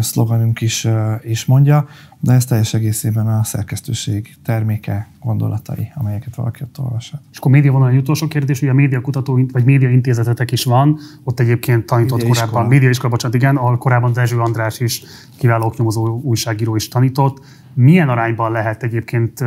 szloganunk 0.00 0.60
is, 0.60 0.88
is 1.22 1.44
mondja, 1.44 1.86
de 2.20 2.32
ez 2.32 2.44
teljes 2.44 2.74
egészében 2.74 3.26
a 3.26 3.44
szerkesztőség 3.44 4.36
terméke, 4.44 5.08
gondolatai, 5.20 5.92
amelyeket 5.94 6.34
valaki 6.34 6.62
ott 6.62 6.78
olvashat. 6.78 7.20
És 7.32 7.38
akkor 7.38 7.50
média 7.50 7.72
vonal 7.72 7.88
egy 7.88 7.96
utolsó 7.96 8.28
kérdés, 8.28 8.60
hogy 8.60 8.68
a 8.68 8.74
médiakutató 8.74 9.40
vagy 9.52 9.64
médiaintézetetek 9.64 10.52
is 10.52 10.64
van, 10.64 10.98
ott 11.24 11.40
egyébként 11.40 11.86
tanított 11.86 12.18
média 12.18 12.34
korábban, 12.34 12.66
médiaiskola, 12.66 13.10
bocsánat, 13.10 13.36
igen, 13.36 13.56
ahol 13.56 13.78
korábban 13.78 14.12
Dezső 14.12 14.38
András 14.38 14.80
is 14.80 15.02
kiváló 15.38 15.66
oknyomozó 15.66 16.20
újságíró 16.22 16.76
is 16.76 16.88
tanított. 16.88 17.40
Milyen 17.74 18.08
arányban 18.08 18.52
lehet 18.52 18.82
egyébként 18.82 19.44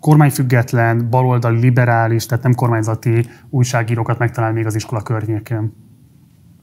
kormányfüggetlen, 0.00 1.10
baloldali, 1.10 1.60
liberális, 1.60 2.26
tehát 2.26 2.44
nem 2.44 2.54
kormányzati 2.54 3.26
újságírókat 3.50 4.18
megtalálni 4.18 4.56
még 4.56 4.66
az 4.66 4.74
iskola 4.74 5.02
környékén? 5.02 5.72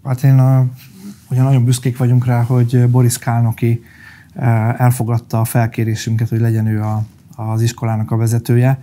Hát 0.03 0.23
én 0.23 0.41
ugye 1.29 1.41
nagyon 1.41 1.63
büszkék 1.63 1.97
vagyunk 1.97 2.25
rá, 2.25 2.41
hogy 2.41 2.89
Boris 2.89 3.17
Kálnoki 3.17 3.83
elfogadta 4.77 5.39
a 5.39 5.45
felkérésünket, 5.45 6.29
hogy 6.29 6.39
legyen 6.39 6.67
ő 6.67 6.81
a, 6.81 7.03
az 7.35 7.61
iskolának 7.61 8.11
a 8.11 8.17
vezetője. 8.17 8.79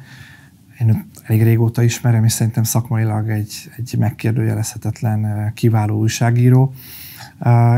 Én 0.81 0.89
őt 0.89 1.05
elég 1.23 1.43
régóta 1.43 1.83
ismerem, 1.83 2.25
és 2.25 2.33
szerintem 2.33 2.63
szakmailag 2.63 3.29
egy, 3.29 3.71
egy 3.77 3.95
megkérdőjelezhetetlen, 3.99 5.53
kiváló 5.55 5.99
újságíró. 5.99 6.73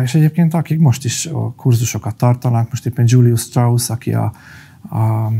És 0.02 0.14
egyébként 0.14 0.54
akik 0.54 0.78
most 0.78 1.04
is 1.04 1.28
kurzusokat 1.56 2.16
tartanak, 2.16 2.68
most 2.68 2.86
éppen 2.86 3.04
Julius 3.08 3.40
Strauss, 3.40 3.90
aki 3.90 4.14
a, 4.14 4.32
a 4.90 5.30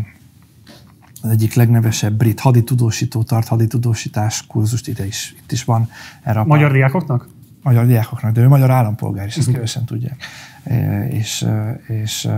az 1.22 1.30
egyik 1.30 1.54
legnevesebb 1.54 2.16
brit 2.16 2.40
haditudósító 2.40 3.22
tart 3.22 3.48
haditudósítás 3.48 4.46
kurzust, 4.46 4.88
ide 4.88 5.06
is, 5.06 5.34
itt 5.42 5.52
is 5.52 5.64
van. 5.64 5.88
Erre 6.22 6.40
a 6.40 6.44
magyar 6.44 6.66
pár... 6.66 6.72
diákoknak? 6.72 7.28
Magyar 7.62 7.86
diákoknak, 7.86 8.32
de 8.32 8.40
ő 8.40 8.48
magyar 8.48 8.70
állampolgár 8.70 9.26
is, 9.26 9.32
ezt 9.32 9.40
uh-huh. 9.40 9.54
kevesen 9.54 9.84
tudják. 9.84 10.24
És, 11.10 11.46
és 11.86 12.28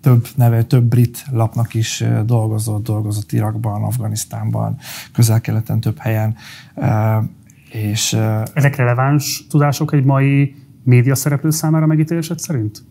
több 0.00 0.26
neve, 0.34 0.62
több 0.62 0.84
brit 0.84 1.24
lapnak 1.30 1.74
is 1.74 2.04
dolgozott, 2.24 2.84
dolgozott 2.84 3.32
Irakban, 3.32 3.82
Afganisztánban, 3.82 4.76
közel-keleten 5.12 5.80
több 5.80 5.98
helyen. 5.98 6.36
És, 7.70 8.12
Ezek 8.54 8.76
releváns 8.76 9.46
tudások 9.48 9.92
egy 9.92 10.04
mai 10.04 10.54
média 10.84 11.14
szereplő 11.14 11.50
számára 11.50 11.86
megítélésed 11.86 12.38
szerint? 12.38 12.84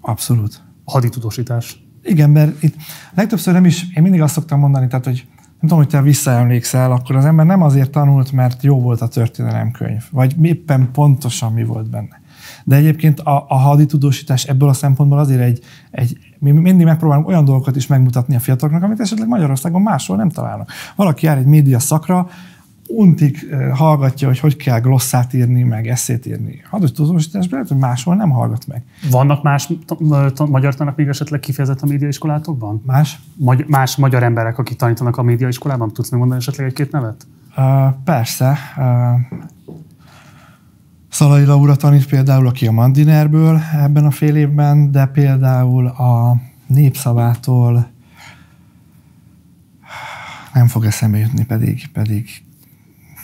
Abszolút. 0.00 0.62
Haditudósítás. 0.84 1.82
Igen, 2.02 2.30
mert 2.30 2.62
itt 2.62 2.74
legtöbbször 3.14 3.54
nem 3.54 3.64
is, 3.64 3.86
én 3.94 4.02
mindig 4.02 4.20
azt 4.20 4.34
szoktam 4.34 4.58
mondani, 4.58 4.86
tehát, 4.86 5.04
hogy 5.04 5.26
nem 5.60 5.70
tudom, 5.70 5.78
hogy 5.78 5.88
te 5.88 6.02
visszaemlékszel, 6.02 6.92
akkor 6.92 7.16
az 7.16 7.24
ember 7.24 7.46
nem 7.46 7.62
azért 7.62 7.90
tanult, 7.90 8.32
mert 8.32 8.62
jó 8.62 8.80
volt 8.80 9.00
a 9.00 9.08
történelemkönyv, 9.08 10.02
vagy 10.10 10.44
éppen 10.44 10.88
pontosan 10.92 11.52
mi 11.52 11.64
volt 11.64 11.90
benne. 11.90 12.20
De 12.64 12.76
egyébként 12.76 13.20
a, 13.20 13.44
a 13.48 13.54
haditudósítás 13.54 14.44
ebből 14.44 14.68
a 14.68 14.72
szempontból 14.72 15.18
azért 15.18 15.40
egy, 15.40 15.60
egy, 15.90 16.18
mi 16.38 16.50
mindig 16.50 16.86
megpróbálunk 16.86 17.28
olyan 17.28 17.44
dolgokat 17.44 17.76
is 17.76 17.86
megmutatni 17.86 18.34
a 18.34 18.40
fiataloknak, 18.40 18.82
amit 18.82 19.00
esetleg 19.00 19.28
Magyarországon 19.28 19.82
máshol 19.82 20.16
nem 20.16 20.28
találnak. 20.28 20.70
Valaki 20.96 21.26
jár 21.26 21.38
egy 21.38 21.46
média 21.46 21.78
szakra, 21.78 22.28
untig 22.88 23.54
hallgatja, 23.72 24.28
hogy 24.28 24.38
hogy 24.38 24.56
kell 24.56 24.80
glosszát 24.80 25.32
írni, 25.32 25.62
meg 25.62 25.88
eszét 25.88 26.26
írni. 26.26 26.60
Haditudósításban 26.70 27.52
lehet, 27.52 27.68
hogy 27.68 27.78
máshol 27.78 28.14
nem 28.14 28.30
hallgat 28.30 28.66
meg. 28.66 28.82
Vannak 29.10 29.42
más 29.42 29.68
magyar 30.48 30.74
tanak 30.74 30.96
még 30.96 31.08
esetleg 31.08 31.40
kifejezett 31.40 31.80
a 31.80 31.86
médiaiskolátokban? 31.86 32.82
Más? 32.86 33.20
Magy- 33.34 33.66
más 33.66 33.96
magyar 33.96 34.22
emberek, 34.22 34.58
akik 34.58 34.76
tanítanak 34.76 35.16
a 35.16 35.22
médiaiskolában? 35.22 35.92
Tudsz 35.92 36.10
még 36.10 36.18
mondani 36.18 36.40
esetleg 36.40 36.66
egy-két 36.66 36.90
nevet? 36.90 37.26
Uh, 37.56 37.94
persze. 38.04 38.58
Uh, 38.76 38.84
Szalai 41.10 41.44
Laura 41.44 41.76
tanít 41.76 42.06
például, 42.06 42.46
aki 42.46 42.66
a 42.66 42.72
Mandinerből 42.72 43.60
ebben 43.72 44.04
a 44.04 44.10
fél 44.10 44.36
évben, 44.36 44.90
de 44.90 45.06
például 45.06 45.86
a 45.86 46.36
népszavától 46.66 47.88
nem 50.52 50.66
fog 50.66 50.84
eszembe 50.84 51.18
jutni, 51.18 51.44
pedig, 51.44 51.88
pedig 51.92 52.28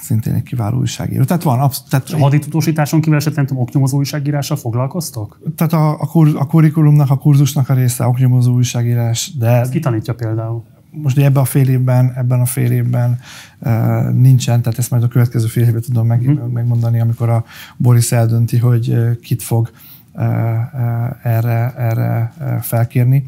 szintén 0.05 0.35
egy 0.35 0.43
kiváló 0.43 0.79
újságíró. 0.79 1.25
Tehát 1.25 1.43
van, 1.43 1.61
absz- 1.61 1.88
tehát, 1.88 2.09
A 2.11 2.19
haditudósításon 2.19 3.01
kívül 3.01 3.19
esetleg 3.19 3.49
nem 3.49 3.59
oknyomozó 3.59 3.97
újságírással 3.99 4.57
foglalkoztok? 4.57 5.38
tehát 5.57 5.73
a, 5.73 5.90
a, 6.01 6.07
kur, 6.07 6.33
a 6.38 6.47
kurikulumnak, 6.47 7.11
a 7.11 7.17
kurzusnak 7.17 7.69
a 7.69 7.75
része 7.75 8.07
oknyomozó 8.07 8.53
újságírás, 8.55 9.33
de 9.38 9.47
Ezt 9.49 9.71
ki 9.71 9.79
tanítja 9.81 10.14
például? 10.14 10.62
most 10.90 11.19
ebben 11.19 11.43
a 11.43 11.45
fél 11.45 11.69
évben, 11.69 12.12
ebben 12.17 12.40
a 12.40 12.45
fél 12.45 12.71
évben 12.71 13.19
uh, 13.59 13.71
nincsen, 14.12 14.62
tehát 14.62 14.79
ezt 14.79 14.90
majd 14.90 15.03
a 15.03 15.09
következő 15.09 15.47
fél 15.47 15.62
évben 15.64 15.81
tudom 15.83 16.07
meg, 16.07 16.23
Mhm. 16.23 16.53
megmondani, 16.53 17.01
amikor 17.01 17.29
a 17.29 17.45
Boris 17.77 18.12
eldönti, 18.12 18.59
hogy 18.59 18.88
uh, 18.88 19.17
kit 19.21 19.43
fog 19.43 19.71
uh, 20.12 20.23
uh, 20.25 21.27
erre, 21.27 21.75
erre 21.77 22.33
uh, 22.40 22.47
felkérni. 22.61 23.25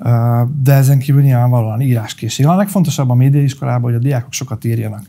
Uh, 0.00 0.48
de 0.62 0.72
ezen 0.72 0.98
kívül 0.98 1.22
nyilvánvalóan 1.22 1.80
íráskészség. 1.80 2.46
A 2.46 2.56
legfontosabb 2.56 3.10
a 3.10 3.14
médiaiskolában, 3.14 3.82
hogy 3.82 3.94
a 3.94 4.02
diákok 4.02 4.32
sokat 4.32 4.64
írjanak. 4.64 5.02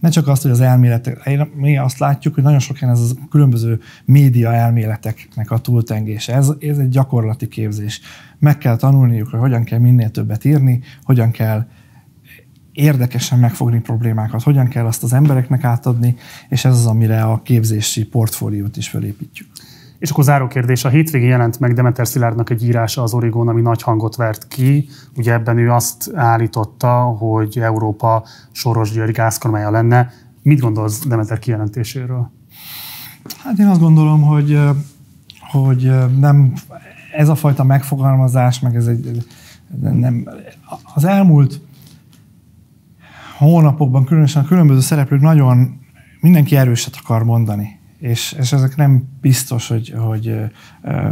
Ne 0.00 0.08
csak 0.08 0.28
azt, 0.28 0.42
hogy 0.42 0.50
az 0.50 0.60
elméletek, 0.60 1.30
mi 1.54 1.78
azt 1.78 1.98
látjuk, 1.98 2.34
hogy 2.34 2.42
nagyon 2.42 2.58
sok 2.58 2.76
helyen 2.76 2.94
ez 2.94 3.00
a 3.00 3.28
különböző 3.30 3.80
média 4.04 4.52
elméleteknek 4.52 5.50
a 5.50 5.58
túltengése. 5.58 6.34
Ez, 6.34 6.52
ez 6.60 6.78
egy 6.78 6.88
gyakorlati 6.88 7.48
képzés. 7.48 8.00
Meg 8.38 8.58
kell 8.58 8.76
tanulniuk, 8.76 9.28
hogy 9.28 9.40
hogyan 9.40 9.64
kell 9.64 9.78
minél 9.78 10.10
többet 10.10 10.44
írni, 10.44 10.80
hogyan 11.02 11.30
kell 11.30 11.66
érdekesen 12.72 13.38
megfogni 13.38 13.80
problémákat, 13.80 14.42
hogyan 14.42 14.68
kell 14.68 14.86
azt 14.86 15.02
az 15.02 15.12
embereknek 15.12 15.64
átadni, 15.64 16.16
és 16.48 16.64
ez 16.64 16.74
az, 16.74 16.86
amire 16.86 17.22
a 17.22 17.42
képzési 17.42 18.04
portfóliót 18.04 18.76
is 18.76 18.88
felépítjük. 18.88 19.48
És 20.00 20.10
akkor 20.10 20.24
záró 20.24 20.46
kérdés, 20.46 20.84
a 20.84 20.88
hétvégén 20.88 21.28
jelent 21.28 21.60
meg 21.60 21.74
Demeter 21.74 22.06
Szilárdnak 22.06 22.50
egy 22.50 22.64
írása 22.64 23.02
az 23.02 23.14
Origón, 23.14 23.48
ami 23.48 23.60
nagy 23.60 23.82
hangot 23.82 24.16
vert 24.16 24.48
ki. 24.48 24.88
Ugye 25.16 25.32
ebben 25.32 25.58
ő 25.58 25.70
azt 25.70 26.10
állította, 26.14 27.02
hogy 27.02 27.58
Európa 27.58 28.24
Soros 28.50 28.90
György 28.90 29.12
gázkormánya 29.12 29.70
lenne. 29.70 30.12
Mit 30.42 30.60
gondolsz 30.60 31.06
Demeter 31.06 31.38
kijelentéséről? 31.38 32.30
Hát 33.44 33.58
én 33.58 33.66
azt 33.66 33.80
gondolom, 33.80 34.22
hogy, 34.22 34.58
hogy 35.50 35.92
nem 36.18 36.52
ez 37.16 37.28
a 37.28 37.34
fajta 37.34 37.64
megfogalmazás, 37.64 38.60
meg 38.60 38.76
ez 38.76 38.86
egy 38.86 39.26
nem, 39.80 40.28
az 40.94 41.04
elmúlt 41.04 41.60
hónapokban 43.38 44.04
különösen 44.04 44.42
a 44.42 44.46
különböző 44.46 44.80
szereplők 44.80 45.20
nagyon 45.20 45.80
mindenki 46.20 46.56
erőset 46.56 46.94
akar 47.02 47.24
mondani. 47.24 47.79
És, 48.00 48.36
és 48.38 48.52
ezek 48.52 48.76
nem 48.76 49.08
biztos, 49.20 49.68
hogy, 49.68 49.94
hogy 49.98 50.34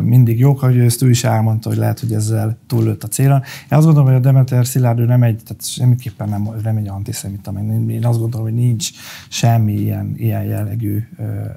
mindig 0.02 0.38
jók, 0.38 0.60
hogy 0.60 0.78
ezt 0.78 1.02
ő 1.02 1.10
is 1.10 1.24
elmondta, 1.24 1.68
hogy 1.68 1.78
lehet, 1.78 2.00
hogy 2.00 2.12
ezzel 2.12 2.58
túllőtt 2.66 3.04
a 3.04 3.08
célon. 3.08 3.40
Én 3.40 3.78
azt 3.78 3.84
gondolom, 3.84 4.08
hogy 4.08 4.18
a 4.18 4.20
Demeter 4.20 4.66
Szilárd 4.66 4.98
ő 4.98 5.04
nem 5.04 5.22
egy, 5.22 5.42
tehát 5.44 5.66
semmiképpen 5.66 6.28
nem, 6.28 6.48
nem 6.62 6.76
egy 6.76 6.88
antiszemita, 6.88 7.52
én 7.88 8.04
azt 8.04 8.18
gondolom, 8.18 8.46
hogy 8.46 8.54
nincs 8.54 8.90
semmi 9.28 9.72
ilyen, 9.72 10.12
ilyen 10.16 10.42
jellegű 10.42 11.08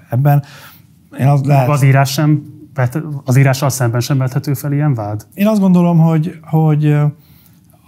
ebben. 0.10 0.44
Én 1.20 1.28
azt 1.28 1.46
lehet, 1.46 1.70
Az 1.70 1.84
írás 1.84 2.12
sem, 2.12 2.44
az 3.26 3.38
írással 3.38 3.70
szemben 3.70 4.02
sem 4.02 4.18
vethető 4.18 4.54
fel 4.54 4.74
ilyen 4.74 4.94
vád? 4.94 5.28
én 5.34 5.48
azt 5.48 5.60
gondolom, 5.60 6.00
hogy, 6.00 6.40
hogy 6.42 6.86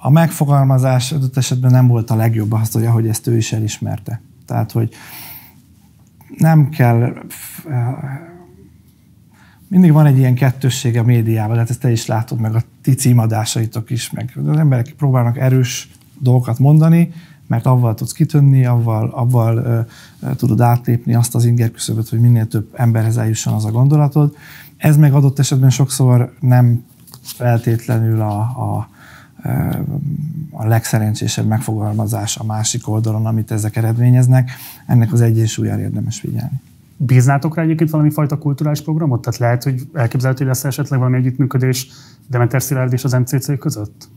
a 0.02 0.10
megfogalmazás 0.10 1.12
adott 1.12 1.38
esetben 1.38 1.72
nem 1.72 1.88
volt 1.88 2.10
a 2.10 2.16
legjobb 2.16 2.52
azt, 2.52 2.74
hogy 2.74 2.86
ahogy 2.86 3.08
ezt 3.08 3.28
ő 3.28 3.38
is 3.38 3.54
elismerte. 3.54 4.22
Tehát, 4.46 4.72
hogy 4.72 4.94
nem 6.38 6.69
kell 6.69 7.13
mindig 9.67 9.91
van 9.91 10.06
egy 10.06 10.17
ilyen 10.17 10.36
kettősség 10.36 10.98
a 10.98 11.04
médiával, 11.04 11.58
hát 11.58 11.69
ezt 11.69 11.80
te 11.80 11.91
is 11.91 12.06
látod, 12.06 12.39
meg 12.39 12.56
a 12.56 12.62
ti 12.82 12.93
címadásaitok 12.93 13.89
is, 13.89 14.12
meg 14.12 14.34
az 14.48 14.58
emberek 14.58 14.93
próbálnak 14.98 15.38
erős 15.38 15.89
dolgokat 16.19 16.60
mondani, 16.60 17.12
mert 17.48 17.65
avval 17.65 17.93
tudsz 17.93 18.12
kitönni, 18.12 18.65
avval, 18.65 19.10
avval 19.10 19.58
ö, 19.58 19.80
ö, 20.19 20.36
tudod 20.36 20.62
átlépni 20.62 21.15
azt 21.15 21.36
az 21.36 21.46
ingerküszöböt, 21.46 22.10
hogy 22.10 22.19
minél 22.19 22.48
több 22.48 22.69
emberhez 22.74 23.17
eljusson 23.17 23.54
az 23.54 23.65
a 23.65 23.72
gondolatod. 23.72 24.36
Ez 24.78 24.98
meg 24.98 25.13
adott 25.13 25.39
esetben 25.39 25.69
sokszor 25.69 26.34
nem 26.39 26.84
feltétlenül 27.22 28.22
a, 28.22 28.39
a, 28.39 28.89
a 30.54 30.68
legszerencsésebb 30.68 31.48
megfogalmazás 31.48 32.38
a 32.38 32.44
másik 32.44 32.88
oldalon, 32.88 33.26
amit 33.26 33.52
ezek 33.52 33.76
eredményeznek. 33.76 34.52
Ennek 34.88 35.13
az 35.13 35.22
egyensúlyára 35.22 35.82
érdemes 35.82 36.20
figyelni. 36.20 36.62
Bíznátok 36.98 37.56
rá 37.56 37.63
egyébként 37.63 37.89
valami 37.89 38.10
fajta 38.10 38.38
kulturális 38.38 38.82
programot? 38.82 39.22
Tehát 39.22 39.39
lehet, 39.39 39.63
hogy 39.63 39.82
elképzelhető, 39.94 40.46
hogy 40.46 40.54
lesz 40.54 40.63
esetleg 40.63 41.00
valami 41.00 41.18
együttműködés 41.18 41.88
Demeter 42.28 42.62
Szilárd 42.62 42.94
és 42.94 43.04
az 43.04 43.12
MCC 43.12 43.60
között? 43.60 44.10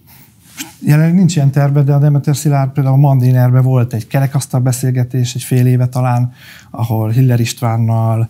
Jelenleg 0.81 1.15
nincs 1.15 1.37
ilyen 1.37 1.51
terve, 1.51 1.83
de 1.83 1.95
a 1.95 1.99
Demeter 1.99 2.37
Szilárd 2.37 2.71
például 2.71 2.95
a 2.95 2.99
Mandinerben 2.99 3.63
volt 3.63 3.93
egy 3.93 4.07
kerekasztal 4.07 4.61
beszélgetés, 4.61 5.35
egy 5.35 5.43
fél 5.43 5.67
éve 5.67 5.87
talán, 5.87 6.33
ahol 6.71 7.11
Hiller 7.11 7.41
Istvánnal 7.41 8.29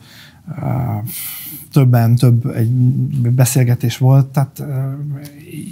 többen, 1.77 2.15
több 2.15 2.47
egy 2.47 2.71
beszélgetés 3.35 3.99
volt, 3.99 4.27
tehát 4.27 4.65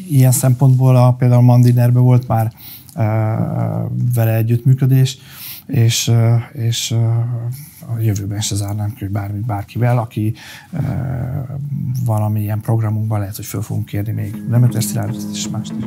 ilyen 0.08 0.32
szempontból 0.32 0.96
a, 0.96 1.12
például 1.12 1.42
Mandinerben 1.42 2.02
volt 2.02 2.28
már 2.28 2.52
vele 4.14 4.34
együttműködés, 4.34 5.18
és, 5.66 6.12
és 6.52 6.94
a 7.94 8.00
jövőben 8.00 8.40
se 8.40 8.54
zárnám 8.54 8.88
ki, 8.88 9.04
hogy 9.04 9.12
bármi, 9.12 9.38
bárkivel, 9.38 9.98
aki 9.98 10.34
uh, 10.72 10.80
valamilyen 12.04 12.60
programunkban 12.60 13.18
lehet, 13.18 13.36
hogy 13.36 13.44
föl 13.44 13.62
fogunk 13.62 13.86
kérni 13.86 14.12
még 14.12 14.48
Demeter 14.48 14.82
Szilárd 14.82 15.16
és 15.32 15.48
mást 15.48 15.72
is. 15.78 15.84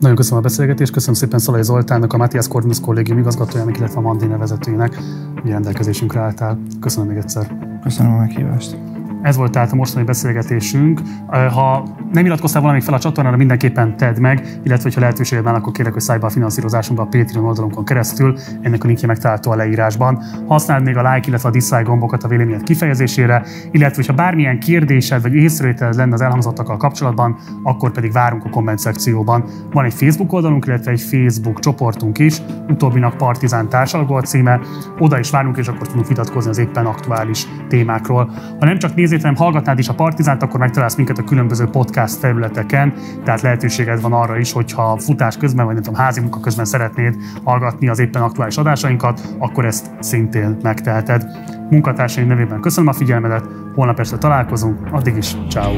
Nagyon 0.00 0.16
köszönöm 0.16 0.38
a 0.38 0.42
beszélgetést, 0.42 0.92
köszönöm 0.92 1.14
szépen 1.14 1.38
Szalai 1.38 1.62
Zoltánnak, 1.62 2.12
a 2.12 2.16
Matthias 2.16 2.48
Corvinus 2.48 2.80
kollégium 2.80 3.18
igazgatójának, 3.18 3.76
illetve 3.76 3.98
a 3.98 4.00
Mandine 4.00 4.36
vezetőjének, 4.36 4.98
hogy 5.42 5.50
rendelkezésünkre 5.50 6.20
álltál. 6.20 6.58
Köszönöm 6.80 7.08
még 7.08 7.16
egyszer. 7.16 7.56
Köszönöm 7.82 8.12
a 8.12 8.16
meghívást. 8.16 8.97
Ez 9.22 9.36
volt 9.36 9.52
tehát 9.52 9.72
a 9.72 9.74
mostani 9.74 10.04
beszélgetésünk. 10.04 11.00
Ha 11.28 11.88
nem 12.12 12.26
iratkoztál 12.26 12.62
valamit 12.62 12.84
fel 12.84 12.94
a 12.94 12.98
csatornára, 12.98 13.36
mindenképpen 13.36 13.96
tedd 13.96 14.20
meg, 14.20 14.40
illetve 14.62 14.82
hogyha 14.82 15.00
lehetőséged 15.00 15.44
van, 15.44 15.54
akkor 15.54 15.72
kérlek, 15.72 15.92
hogy 15.92 16.02
szállj 16.02 16.18
be 16.18 16.26
a 16.26 16.30
finanszírozásunkba 16.30 17.02
a 17.02 17.06
Patreon 17.06 17.44
oldalunkon 17.44 17.84
keresztül. 17.84 18.38
Ennek 18.60 18.84
a 18.84 18.86
linkje 18.86 19.06
megtalálható 19.06 19.50
a 19.50 19.56
leírásban. 19.56 20.22
Használd 20.46 20.84
még 20.84 20.96
a 20.96 21.12
like, 21.12 21.28
illetve 21.28 21.48
a 21.48 21.52
dislike 21.52 21.82
gombokat 21.82 22.24
a 22.24 22.28
véleményed 22.28 22.62
kifejezésére, 22.62 23.42
illetve 23.70 23.96
hogyha 23.96 24.12
bármilyen 24.12 24.60
kérdésed 24.60 25.22
vagy 25.22 25.34
észrevételed 25.34 25.94
lenne 25.94 26.14
az 26.14 26.20
elhangzottakkal 26.20 26.76
kapcsolatban, 26.76 27.36
akkor 27.62 27.90
pedig 27.90 28.12
várunk 28.12 28.44
a 28.44 28.50
komment 28.50 28.78
szekcióban. 28.78 29.44
Van 29.72 29.84
egy 29.84 29.94
Facebook 29.94 30.32
oldalunk, 30.32 30.66
illetve 30.66 30.90
egy 30.90 31.00
Facebook 31.00 31.60
csoportunk 31.60 32.18
is, 32.18 32.42
utóbbinak 32.68 33.16
Partizán 33.16 33.68
társalgó 33.68 34.14
a 34.14 34.22
címe. 34.22 34.60
Oda 34.98 35.18
is 35.18 35.30
várunk, 35.30 35.56
és 35.56 35.68
akkor 35.68 35.86
tudunk 35.86 36.08
vitatkozni 36.08 36.50
az 36.50 36.58
éppen 36.58 36.86
aktuális 36.86 37.46
témákról. 37.68 38.30
Ha 38.58 38.64
nem 38.64 38.78
csak 38.78 38.94
nézzél, 39.10 39.28
hanem 39.28 39.36
hallgatnád 39.36 39.78
is 39.78 39.88
a 39.88 39.94
Partizánt, 39.94 40.42
akkor 40.42 40.60
megtalálsz 40.60 40.94
minket 40.96 41.18
a 41.18 41.24
különböző 41.24 41.64
podcast 41.64 42.16
felületeken, 42.16 42.92
tehát 43.24 43.40
lehetőséged 43.40 44.00
van 44.00 44.12
arra 44.12 44.38
is, 44.38 44.52
hogyha 44.52 44.98
futás 44.98 45.36
közben, 45.36 45.64
vagy 45.64 45.74
nem 45.74 45.82
tudom, 45.82 46.00
házi 46.00 46.20
munka 46.20 46.40
közben 46.40 46.64
szeretnéd 46.64 47.16
hallgatni 47.44 47.88
az 47.88 47.98
éppen 47.98 48.22
aktuális 48.22 48.56
adásainkat, 48.56 49.20
akkor 49.38 49.64
ezt 49.64 49.90
szintén 50.00 50.56
megteheted. 50.62 51.24
Munkatársaim 51.70 52.26
nevében 52.26 52.60
köszönöm 52.60 52.88
a 52.88 52.92
figyelmedet, 52.92 53.44
holnap 53.74 54.00
este 54.00 54.18
találkozunk, 54.18 54.78
addig 54.90 55.16
is, 55.16 55.36
ciao. 55.48 55.76